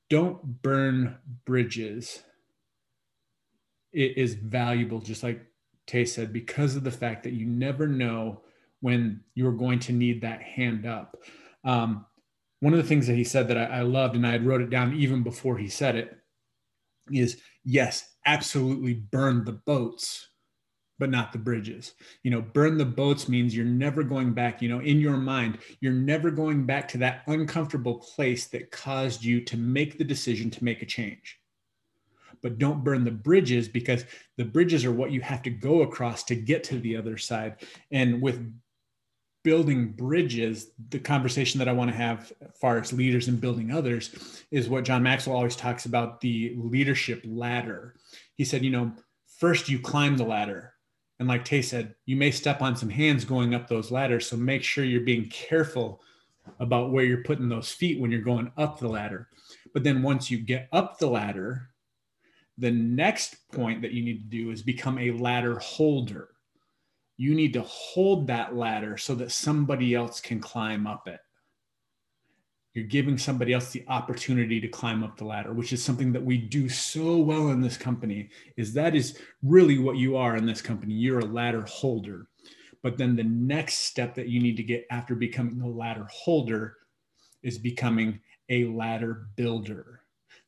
don't 0.08 0.62
burn 0.62 1.16
bridges 1.44 2.22
it 3.92 4.16
is 4.16 4.34
valuable, 4.34 5.00
just 5.00 5.22
like 5.22 5.44
Tay 5.90 6.04
said, 6.04 6.32
because 6.32 6.76
of 6.76 6.84
the 6.84 6.90
fact 6.92 7.24
that 7.24 7.32
you 7.32 7.46
never 7.46 7.88
know 7.88 8.42
when 8.78 9.24
you're 9.34 9.50
going 9.50 9.80
to 9.80 9.92
need 9.92 10.20
that 10.20 10.40
hand 10.40 10.86
up. 10.86 11.16
Um, 11.64 12.06
one 12.60 12.72
of 12.72 12.78
the 12.78 12.86
things 12.88 13.08
that 13.08 13.16
he 13.16 13.24
said 13.24 13.48
that 13.48 13.58
I, 13.58 13.64
I 13.64 13.80
loved, 13.80 14.14
and 14.14 14.24
I 14.24 14.30
had 14.30 14.46
wrote 14.46 14.60
it 14.60 14.70
down 14.70 14.94
even 14.94 15.24
before 15.24 15.58
he 15.58 15.68
said 15.68 15.96
it, 15.96 16.16
is 17.10 17.40
yes, 17.64 18.08
absolutely 18.24 18.94
burn 18.94 19.44
the 19.44 19.52
boats, 19.52 20.28
but 21.00 21.10
not 21.10 21.32
the 21.32 21.38
bridges. 21.38 21.94
You 22.22 22.30
know, 22.30 22.40
burn 22.40 22.78
the 22.78 22.84
boats 22.84 23.28
means 23.28 23.56
you're 23.56 23.64
never 23.64 24.04
going 24.04 24.32
back, 24.32 24.62
you 24.62 24.68
know, 24.68 24.78
in 24.78 25.00
your 25.00 25.16
mind, 25.16 25.58
you're 25.80 25.92
never 25.92 26.30
going 26.30 26.66
back 26.66 26.86
to 26.88 26.98
that 26.98 27.22
uncomfortable 27.26 27.98
place 27.98 28.46
that 28.48 28.70
caused 28.70 29.24
you 29.24 29.40
to 29.46 29.56
make 29.56 29.98
the 29.98 30.04
decision 30.04 30.50
to 30.50 30.62
make 30.62 30.82
a 30.82 30.86
change 30.86 31.39
but 32.42 32.58
don't 32.58 32.84
burn 32.84 33.04
the 33.04 33.10
bridges 33.10 33.68
because 33.68 34.04
the 34.36 34.44
bridges 34.44 34.84
are 34.84 34.92
what 34.92 35.10
you 35.10 35.20
have 35.20 35.42
to 35.42 35.50
go 35.50 35.82
across 35.82 36.24
to 36.24 36.34
get 36.34 36.64
to 36.64 36.78
the 36.78 36.96
other 36.96 37.16
side. 37.16 37.56
And 37.90 38.22
with 38.22 38.52
building 39.42 39.92
bridges, 39.92 40.72
the 40.90 40.98
conversation 40.98 41.58
that 41.58 41.68
I 41.68 41.72
want 41.72 41.90
to 41.90 41.96
have 41.96 42.32
as 42.42 42.56
far 42.60 42.78
as 42.78 42.92
leaders 42.92 43.28
and 43.28 43.40
building 43.40 43.70
others 43.70 44.42
is 44.50 44.68
what 44.68 44.84
John 44.84 45.02
Maxwell 45.02 45.36
always 45.36 45.56
talks 45.56 45.86
about 45.86 46.20
the 46.20 46.54
leadership 46.56 47.22
ladder. 47.24 47.94
He 48.34 48.44
said, 48.44 48.64
you 48.64 48.70
know, 48.70 48.92
first 49.38 49.68
you 49.68 49.78
climb 49.78 50.16
the 50.16 50.24
ladder. 50.24 50.74
And 51.18 51.28
like 51.28 51.44
Tay 51.44 51.62
said, 51.62 51.94
you 52.06 52.16
may 52.16 52.30
step 52.30 52.62
on 52.62 52.76
some 52.76 52.88
hands 52.88 53.24
going 53.24 53.54
up 53.54 53.68
those 53.68 53.90
ladders. 53.90 54.26
So 54.26 54.36
make 54.36 54.62
sure 54.62 54.84
you're 54.84 55.02
being 55.02 55.28
careful 55.28 56.00
about 56.58 56.92
where 56.92 57.04
you're 57.04 57.22
putting 57.22 57.48
those 57.48 57.70
feet 57.70 58.00
when 58.00 58.10
you're 58.10 58.22
going 58.22 58.50
up 58.56 58.78
the 58.78 58.88
ladder. 58.88 59.28
But 59.72 59.84
then 59.84 60.02
once 60.02 60.30
you 60.30 60.38
get 60.38 60.68
up 60.72 60.98
the 60.98 61.06
ladder, 61.06 61.69
the 62.60 62.70
next 62.70 63.36
point 63.52 63.80
that 63.82 63.92
you 63.92 64.04
need 64.04 64.18
to 64.18 64.36
do 64.36 64.50
is 64.50 64.62
become 64.62 64.98
a 64.98 65.12
ladder 65.12 65.58
holder. 65.58 66.28
You 67.16 67.34
need 67.34 67.54
to 67.54 67.62
hold 67.62 68.26
that 68.26 68.54
ladder 68.54 68.98
so 68.98 69.14
that 69.16 69.32
somebody 69.32 69.94
else 69.94 70.20
can 70.20 70.40
climb 70.40 70.86
up 70.86 71.08
it. 71.08 71.20
You're 72.74 72.84
giving 72.84 73.18
somebody 73.18 73.52
else 73.52 73.70
the 73.70 73.84
opportunity 73.88 74.60
to 74.60 74.68
climb 74.68 75.02
up 75.02 75.16
the 75.16 75.24
ladder, 75.24 75.52
which 75.52 75.72
is 75.72 75.82
something 75.82 76.12
that 76.12 76.24
we 76.24 76.36
do 76.36 76.68
so 76.68 77.16
well 77.16 77.48
in 77.48 77.60
this 77.60 77.76
company. 77.76 78.28
Is 78.56 78.72
that 78.74 78.94
is 78.94 79.18
really 79.42 79.78
what 79.78 79.96
you 79.96 80.16
are 80.16 80.36
in 80.36 80.46
this 80.46 80.62
company. 80.62 80.94
You're 80.94 81.20
a 81.20 81.24
ladder 81.24 81.62
holder. 81.62 82.28
But 82.82 82.96
then 82.96 83.16
the 83.16 83.24
next 83.24 83.86
step 83.86 84.14
that 84.14 84.28
you 84.28 84.40
need 84.40 84.56
to 84.58 84.62
get 84.62 84.86
after 84.90 85.14
becoming 85.14 85.60
a 85.62 85.68
ladder 85.68 86.06
holder 86.12 86.76
is 87.42 87.58
becoming 87.58 88.20
a 88.50 88.66
ladder 88.66 89.28
builder 89.36 89.99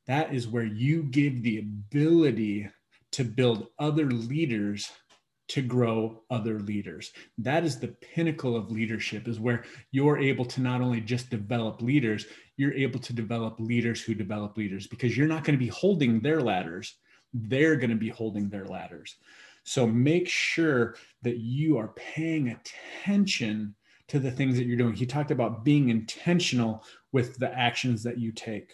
that 0.07 0.35
is 0.35 0.49
where 0.49 0.65
you 0.65 1.05
give 1.05 1.43
the 1.43 1.59
ability 1.59 2.69
to 3.13 3.25
build 3.25 3.69
other 3.79 4.07
leaders 4.07 4.91
to 5.49 5.61
grow 5.61 6.23
other 6.31 6.61
leaders. 6.61 7.13
That 7.39 7.65
is 7.65 7.79
the 7.79 7.89
pinnacle 8.15 8.57
of 8.57 8.71
leadership 8.71 9.29
is 9.29 9.39
where 9.39 9.65
you're 9.91 10.19
able 10.19 10.47
to 10.47 10.63
not 10.63 10.81
only 10.81 11.01
just 11.01 11.31
develop 11.31 11.83
leaders 11.83 12.27
you're 12.57 12.75
able 12.75 13.01
to 13.01 13.13
develop 13.13 13.59
leaders 13.59 14.03
who 14.03 14.15
develop 14.15 14.57
leaders 14.57 14.87
because 14.87 15.17
you're 15.17 15.27
not 15.27 15.43
going 15.43 15.59
to 15.59 15.65
be 15.65 15.71
holding 15.71 16.21
their 16.21 16.41
ladders 16.41 16.97
they're 17.33 17.77
going 17.77 17.91
to 17.91 17.97
be 17.97 18.09
holding 18.09 18.49
their 18.49 18.67
ladders. 18.67 19.17
So 19.65 19.87
make 19.87 20.29
sure 20.29 20.97
that 21.23 21.39
you 21.39 21.79
are 21.79 21.89
paying 21.89 22.49
attention 22.49 23.75
to 24.09 24.19
the 24.19 24.31
things 24.31 24.57
that 24.57 24.65
you're 24.65 24.77
doing. 24.77 24.95
He 24.95 25.07
talked 25.07 25.31
about 25.31 25.65
being 25.65 25.89
intentional 25.89 26.85
with 27.13 27.39
the 27.39 27.57
actions 27.57 28.03
that 28.03 28.19
you 28.19 28.33
take. 28.33 28.73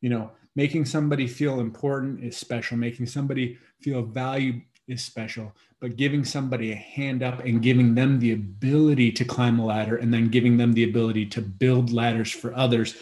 You 0.00 0.10
know 0.10 0.30
making 0.54 0.84
somebody 0.84 1.26
feel 1.26 1.60
important 1.60 2.22
is 2.22 2.36
special. 2.36 2.76
Making 2.76 3.06
somebody 3.06 3.58
feel 3.80 4.02
valued 4.02 4.62
is 4.86 5.04
special. 5.04 5.54
But 5.80 5.96
giving 5.96 6.24
somebody 6.24 6.72
a 6.72 6.76
hand 6.76 7.22
up 7.22 7.40
and 7.44 7.62
giving 7.62 7.94
them 7.94 8.18
the 8.18 8.32
ability 8.32 9.12
to 9.12 9.24
climb 9.24 9.58
a 9.58 9.66
ladder 9.66 9.96
and 9.96 10.12
then 10.12 10.28
giving 10.28 10.56
them 10.56 10.72
the 10.72 10.84
ability 10.84 11.26
to 11.26 11.40
build 11.40 11.92
ladders 11.92 12.30
for 12.30 12.54
others 12.54 12.96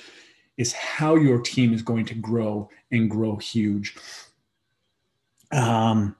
is 0.57 0.73
how 0.73 1.17
your 1.17 1.41
team 1.41 1.73
is 1.73 1.83
going 1.83 2.05
to 2.07 2.15
grow 2.15 2.69
and 2.91 3.11
grow 3.11 3.37
huge. 3.37 3.97
Um, 5.53 6.17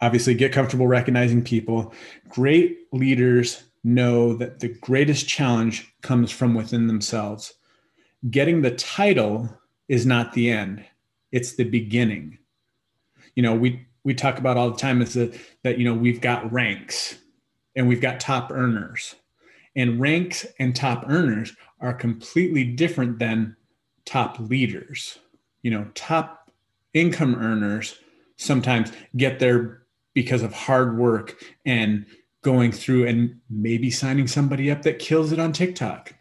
obviously 0.00 0.34
get 0.34 0.52
comfortable 0.52 0.86
recognizing 0.86 1.42
people. 1.42 1.92
Great 2.28 2.78
leaders 2.92 3.64
know 3.84 4.34
that 4.34 4.60
the 4.60 4.68
greatest 4.68 5.28
challenge 5.28 5.92
comes 6.02 6.30
from 6.30 6.54
within 6.54 6.86
themselves. 6.86 7.54
Getting 8.30 8.62
the 8.62 8.70
title 8.70 9.50
is 9.88 10.06
not 10.06 10.32
the 10.32 10.50
end 10.50 10.84
it's 11.34 11.56
the 11.56 11.64
beginning. 11.64 12.38
You 13.34 13.42
know 13.42 13.56
we 13.56 13.84
we 14.04 14.14
talk 14.14 14.38
about 14.38 14.56
all 14.56 14.70
the 14.70 14.76
time 14.76 15.02
is 15.02 15.14
that 15.14 15.34
that 15.64 15.78
you 15.78 15.84
know 15.84 15.94
we've 15.94 16.20
got 16.20 16.50
ranks 16.52 17.18
and 17.74 17.88
we've 17.88 18.00
got 18.00 18.20
top 18.20 18.52
earners. 18.52 19.16
And 19.76 20.00
ranks 20.00 20.46
and 20.60 20.76
top 20.76 21.04
earners 21.08 21.52
are 21.80 21.92
completely 21.92 22.62
different 22.62 23.18
than 23.18 23.56
top 24.04 24.38
leaders. 24.38 25.18
You 25.62 25.72
know 25.72 25.88
top 25.94 26.52
income 26.92 27.34
earners 27.34 27.98
sometimes 28.36 28.92
get 29.16 29.40
there 29.40 29.82
because 30.14 30.42
of 30.42 30.52
hard 30.52 30.96
work 30.96 31.42
and 31.66 32.06
going 32.42 32.70
through 32.70 33.08
and 33.08 33.40
maybe 33.50 33.90
signing 33.90 34.28
somebody 34.28 34.70
up 34.70 34.82
that 34.82 35.00
kills 35.00 35.32
it 35.32 35.40
on 35.40 35.52
TikTok. 35.52 36.14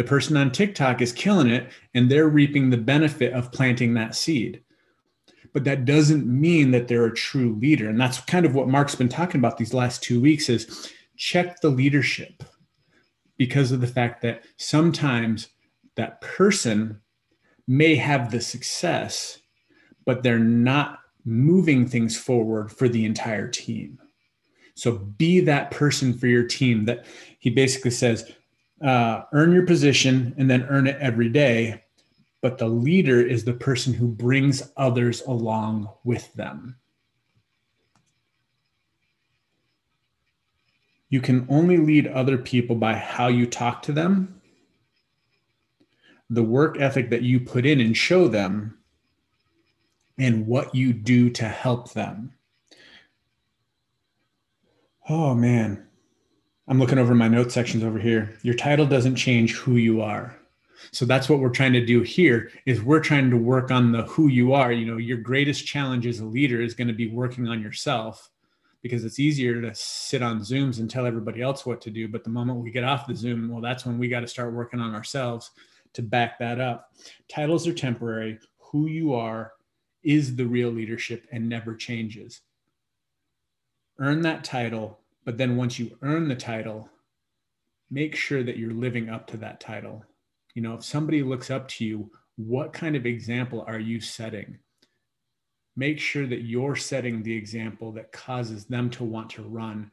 The 0.00 0.06
person 0.06 0.38
on 0.38 0.50
TikTok 0.50 1.02
is 1.02 1.12
killing 1.12 1.50
it 1.50 1.68
and 1.92 2.10
they're 2.10 2.30
reaping 2.30 2.70
the 2.70 2.78
benefit 2.78 3.34
of 3.34 3.52
planting 3.52 3.92
that 3.92 4.14
seed. 4.14 4.62
But 5.52 5.64
that 5.64 5.84
doesn't 5.84 6.26
mean 6.26 6.70
that 6.70 6.88
they're 6.88 7.04
a 7.04 7.14
true 7.14 7.54
leader. 7.60 7.90
And 7.90 8.00
that's 8.00 8.18
kind 8.22 8.46
of 8.46 8.54
what 8.54 8.66
Mark's 8.66 8.94
been 8.94 9.10
talking 9.10 9.38
about 9.38 9.58
these 9.58 9.74
last 9.74 10.02
two 10.02 10.18
weeks 10.18 10.48
is 10.48 10.90
check 11.18 11.60
the 11.60 11.68
leadership 11.68 12.42
because 13.36 13.72
of 13.72 13.82
the 13.82 13.86
fact 13.86 14.22
that 14.22 14.44
sometimes 14.56 15.48
that 15.96 16.22
person 16.22 16.98
may 17.66 17.94
have 17.94 18.30
the 18.30 18.40
success, 18.40 19.38
but 20.06 20.22
they're 20.22 20.38
not 20.38 21.00
moving 21.26 21.86
things 21.86 22.16
forward 22.16 22.72
for 22.72 22.88
the 22.88 23.04
entire 23.04 23.48
team. 23.48 23.98
So 24.76 24.92
be 24.92 25.40
that 25.40 25.72
person 25.72 26.16
for 26.16 26.26
your 26.26 26.44
team 26.44 26.86
that 26.86 27.04
he 27.38 27.50
basically 27.50 27.90
says, 27.90 28.32
uh, 28.80 29.24
earn 29.32 29.52
your 29.52 29.66
position 29.66 30.34
and 30.38 30.50
then 30.50 30.66
earn 30.68 30.86
it 30.86 30.96
every 31.00 31.28
day. 31.28 31.82
But 32.40 32.58
the 32.58 32.68
leader 32.68 33.20
is 33.20 33.44
the 33.44 33.52
person 33.52 33.92
who 33.92 34.08
brings 34.08 34.70
others 34.76 35.20
along 35.22 35.90
with 36.04 36.32
them. 36.34 36.76
You 41.10 41.20
can 41.20 41.46
only 41.50 41.76
lead 41.76 42.06
other 42.06 42.38
people 42.38 42.76
by 42.76 42.94
how 42.94 43.26
you 43.26 43.44
talk 43.44 43.82
to 43.82 43.92
them, 43.92 44.40
the 46.30 46.44
work 46.44 46.80
ethic 46.80 47.10
that 47.10 47.22
you 47.22 47.40
put 47.40 47.66
in 47.66 47.80
and 47.80 47.96
show 47.96 48.28
them, 48.28 48.78
and 50.16 50.46
what 50.46 50.74
you 50.74 50.92
do 50.92 51.28
to 51.30 51.48
help 51.48 51.92
them. 51.92 52.32
Oh 55.08 55.34
man, 55.34 55.88
I'm 56.70 56.78
looking 56.78 56.98
over 57.00 57.16
my 57.16 57.26
note 57.26 57.50
sections 57.50 57.82
over 57.82 57.98
here. 57.98 58.32
Your 58.42 58.54
title 58.54 58.86
doesn't 58.86 59.16
change 59.16 59.54
who 59.54 59.74
you 59.74 60.02
are. 60.02 60.36
So 60.92 61.04
that's 61.04 61.28
what 61.28 61.40
we're 61.40 61.50
trying 61.50 61.72
to 61.72 61.84
do 61.84 62.02
here 62.02 62.52
is 62.64 62.80
we're 62.80 63.00
trying 63.00 63.28
to 63.30 63.36
work 63.36 63.72
on 63.72 63.90
the 63.90 64.02
who 64.04 64.28
you 64.28 64.52
are. 64.52 64.70
You 64.70 64.86
know, 64.86 64.96
your 64.96 65.16
greatest 65.16 65.66
challenge 65.66 66.06
as 66.06 66.20
a 66.20 66.24
leader 66.24 66.62
is 66.62 66.74
going 66.74 66.86
to 66.86 66.94
be 66.94 67.08
working 67.08 67.48
on 67.48 67.60
yourself 67.60 68.30
because 68.82 69.04
it's 69.04 69.18
easier 69.18 69.60
to 69.60 69.74
sit 69.74 70.22
on 70.22 70.42
Zooms 70.42 70.78
and 70.78 70.88
tell 70.88 71.06
everybody 71.06 71.42
else 71.42 71.66
what 71.66 71.80
to 71.80 71.90
do. 71.90 72.06
But 72.06 72.22
the 72.22 72.30
moment 72.30 72.60
we 72.60 72.70
get 72.70 72.84
off 72.84 73.08
the 73.08 73.16
Zoom, 73.16 73.48
well, 73.48 73.60
that's 73.60 73.84
when 73.84 73.98
we 73.98 74.08
got 74.08 74.20
to 74.20 74.28
start 74.28 74.54
working 74.54 74.78
on 74.78 74.94
ourselves 74.94 75.50
to 75.94 76.02
back 76.02 76.38
that 76.38 76.60
up. 76.60 76.92
Titles 77.28 77.66
are 77.66 77.74
temporary. 77.74 78.38
Who 78.58 78.86
you 78.86 79.14
are 79.14 79.54
is 80.04 80.36
the 80.36 80.46
real 80.46 80.70
leadership 80.70 81.26
and 81.32 81.48
never 81.48 81.74
changes. 81.74 82.42
Earn 83.98 84.22
that 84.22 84.44
title 84.44 84.99
but 85.24 85.36
then 85.36 85.56
once 85.56 85.78
you 85.78 85.96
earn 86.02 86.28
the 86.28 86.34
title, 86.34 86.88
make 87.90 88.14
sure 88.14 88.42
that 88.42 88.56
you're 88.56 88.72
living 88.72 89.08
up 89.08 89.26
to 89.28 89.36
that 89.38 89.60
title. 89.60 90.04
You 90.54 90.62
know, 90.62 90.74
if 90.74 90.84
somebody 90.84 91.22
looks 91.22 91.50
up 91.50 91.68
to 91.68 91.84
you, 91.84 92.10
what 92.36 92.72
kind 92.72 92.96
of 92.96 93.06
example 93.06 93.64
are 93.66 93.78
you 93.78 94.00
setting? 94.00 94.58
Make 95.76 95.98
sure 96.00 96.26
that 96.26 96.42
you're 96.42 96.76
setting 96.76 97.22
the 97.22 97.34
example 97.34 97.92
that 97.92 98.12
causes 98.12 98.64
them 98.64 98.90
to 98.90 99.04
want 99.04 99.30
to 99.30 99.42
run. 99.42 99.90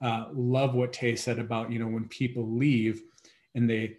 Uh, 0.00 0.26
love 0.32 0.74
what 0.74 0.92
Tay 0.92 1.16
said 1.16 1.38
about, 1.38 1.72
you 1.72 1.78
know, 1.78 1.88
when 1.88 2.08
people 2.08 2.56
leave 2.56 3.02
and 3.54 3.68
they, 3.68 3.96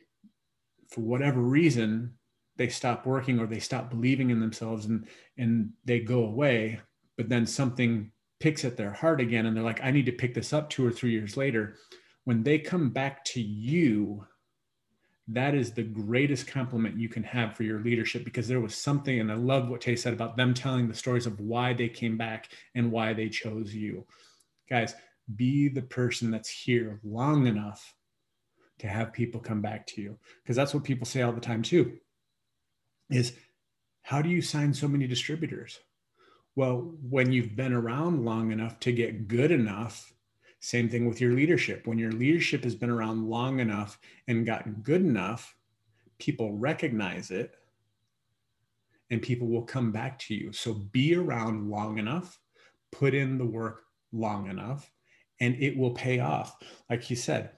for 0.89 1.01
whatever 1.01 1.41
reason, 1.41 2.13
they 2.57 2.69
stop 2.69 3.05
working 3.05 3.39
or 3.39 3.47
they 3.47 3.59
stop 3.59 3.89
believing 3.89 4.29
in 4.29 4.39
themselves 4.39 4.85
and 4.85 5.07
and 5.37 5.71
they 5.85 5.99
go 5.99 6.25
away 6.25 6.79
but 7.17 7.29
then 7.29 7.45
something 7.45 8.11
picks 8.39 8.63
at 8.65 8.77
their 8.77 8.91
heart 8.91 9.19
again 9.19 9.45
and 9.45 9.55
they're 9.55 9.63
like, 9.63 9.83
I 9.83 9.91
need 9.91 10.05
to 10.05 10.11
pick 10.11 10.33
this 10.33 10.53
up 10.53 10.69
two 10.69 10.85
or 10.85 10.91
three 10.91 11.11
years 11.11 11.37
later. 11.37 11.75
When 12.25 12.43
they 12.43 12.59
come 12.59 12.89
back 12.89 13.23
to 13.25 13.41
you, 13.41 14.25
that 15.29 15.55
is 15.55 15.71
the 15.71 15.83
greatest 15.83 16.47
compliment 16.47 16.97
you 16.97 17.09
can 17.09 17.23
have 17.23 17.55
for 17.55 17.63
your 17.63 17.81
leadership 17.81 18.23
because 18.23 18.47
there 18.47 18.61
was 18.61 18.75
something, 18.75 19.19
and 19.19 19.31
I 19.31 19.35
love 19.35 19.67
what 19.67 19.81
Tay 19.81 19.95
said 19.95 20.13
about 20.13 20.37
them 20.37 20.53
telling 20.53 20.87
the 20.87 20.93
stories 20.93 21.25
of 21.25 21.39
why 21.39 21.73
they 21.73 21.89
came 21.89 22.17
back 22.17 22.49
and 22.75 22.91
why 22.91 23.13
they 23.13 23.27
chose 23.27 23.73
you. 23.73 24.05
Guys, 24.69 24.95
be 25.35 25.67
the 25.67 25.81
person 25.81 26.31
that's 26.31 26.49
here 26.49 26.99
long 27.03 27.47
enough 27.47 27.93
to 28.79 28.87
have 28.87 29.11
people 29.11 29.41
come 29.41 29.61
back 29.61 29.85
to 29.87 30.01
you 30.01 30.17
because 30.43 30.55
that's 30.55 30.73
what 30.73 30.83
people 30.83 31.05
say 31.05 31.21
all 31.21 31.33
the 31.33 31.41
time 31.41 31.61
too 31.61 31.97
is 33.09 33.33
how 34.03 34.21
do 34.21 34.29
you 34.29 34.41
sign 34.41 34.73
so 34.73 34.87
many 34.87 35.07
distributors 35.07 35.79
well, 36.57 36.91
when 37.07 37.31
you've 37.31 37.55
been 37.55 37.71
around 37.71 38.25
long 38.25 38.51
enough 38.51 38.79
to 38.79 38.91
get 38.91 39.27
good 39.27 39.51
enough, 39.51 40.11
same 40.59 40.89
thing 40.89 41.07
with 41.07 41.21
your 41.21 41.33
leadership. 41.33 41.85
When 41.85 41.99
your 41.99 42.11
leadership 42.11 42.63
has 42.63 42.73
been 42.73 42.89
around 42.89 43.29
long 43.29 43.59
enough 43.59 43.99
and 44.27 44.43
gotten 44.43 44.73
good 44.81 45.01
enough, 45.01 45.55
people 46.17 46.57
recognize 46.57 47.29
it 47.29 47.53
and 49.11 49.21
people 49.21 49.47
will 49.47 49.65
come 49.65 49.91
back 49.91 50.17
to 50.17 50.33
you. 50.33 50.51
So 50.51 50.73
be 50.73 51.13
around 51.13 51.69
long 51.69 51.99
enough, 51.99 52.39
put 52.91 53.13
in 53.13 53.37
the 53.37 53.45
work 53.45 53.83
long 54.11 54.49
enough, 54.49 54.89
and 55.39 55.55
it 55.59 55.77
will 55.77 55.91
pay 55.91 56.21
off. 56.21 56.57
Like 56.89 57.07
you 57.11 57.15
said, 57.15 57.51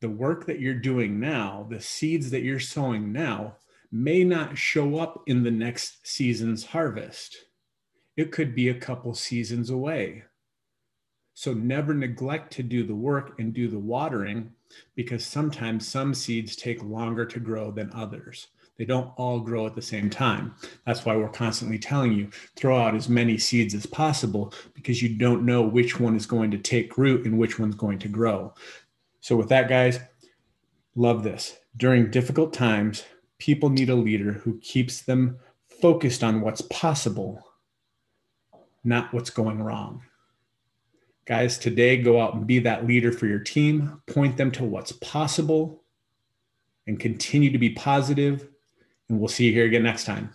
the 0.00 0.08
work 0.08 0.46
that 0.46 0.58
you're 0.58 0.72
doing 0.72 1.20
now, 1.20 1.66
the 1.68 1.82
seeds 1.82 2.30
that 2.30 2.44
you're 2.44 2.60
sowing 2.60 3.12
now, 3.12 3.56
may 3.92 4.24
not 4.24 4.56
show 4.56 4.98
up 4.98 5.22
in 5.26 5.42
the 5.42 5.50
next 5.50 6.06
season's 6.06 6.64
harvest 6.64 7.36
it 8.18 8.32
could 8.32 8.52
be 8.52 8.68
a 8.68 8.74
couple 8.74 9.14
seasons 9.14 9.70
away. 9.70 10.24
So 11.34 11.54
never 11.54 11.94
neglect 11.94 12.52
to 12.54 12.64
do 12.64 12.82
the 12.82 12.94
work 12.94 13.38
and 13.38 13.54
do 13.54 13.68
the 13.68 13.78
watering 13.78 14.50
because 14.96 15.24
sometimes 15.24 15.86
some 15.86 16.12
seeds 16.12 16.56
take 16.56 16.82
longer 16.82 17.24
to 17.26 17.38
grow 17.38 17.70
than 17.70 17.92
others. 17.94 18.48
They 18.76 18.84
don't 18.84 19.12
all 19.16 19.38
grow 19.38 19.66
at 19.66 19.76
the 19.76 19.82
same 19.82 20.10
time. 20.10 20.56
That's 20.84 21.04
why 21.04 21.14
we're 21.14 21.28
constantly 21.28 21.78
telling 21.78 22.12
you 22.12 22.28
throw 22.56 22.76
out 22.76 22.96
as 22.96 23.08
many 23.08 23.38
seeds 23.38 23.72
as 23.72 23.86
possible 23.86 24.52
because 24.74 25.00
you 25.00 25.10
don't 25.10 25.46
know 25.46 25.62
which 25.62 26.00
one 26.00 26.16
is 26.16 26.26
going 26.26 26.50
to 26.50 26.58
take 26.58 26.98
root 26.98 27.24
and 27.24 27.38
which 27.38 27.60
one's 27.60 27.76
going 27.76 28.00
to 28.00 28.08
grow. 28.08 28.52
So, 29.20 29.36
with 29.36 29.48
that, 29.50 29.68
guys, 29.68 30.00
love 30.96 31.22
this. 31.22 31.56
During 31.76 32.10
difficult 32.10 32.52
times, 32.52 33.04
people 33.38 33.70
need 33.70 33.90
a 33.90 33.94
leader 33.94 34.32
who 34.32 34.58
keeps 34.58 35.02
them 35.02 35.38
focused 35.68 36.24
on 36.24 36.40
what's 36.40 36.62
possible 36.62 37.44
not 38.84 39.12
what's 39.12 39.30
going 39.30 39.62
wrong. 39.62 40.02
Guys, 41.24 41.58
today 41.58 41.98
go 41.98 42.20
out 42.20 42.34
and 42.34 42.46
be 42.46 42.58
that 42.60 42.86
leader 42.86 43.12
for 43.12 43.26
your 43.26 43.38
team, 43.38 44.00
point 44.06 44.36
them 44.36 44.50
to 44.52 44.64
what's 44.64 44.92
possible, 44.92 45.82
and 46.86 46.98
continue 46.98 47.52
to 47.52 47.58
be 47.58 47.70
positive. 47.70 48.48
And 49.08 49.18
we'll 49.18 49.28
see 49.28 49.46
you 49.46 49.52
here 49.52 49.66
again 49.66 49.82
next 49.82 50.04
time. 50.04 50.34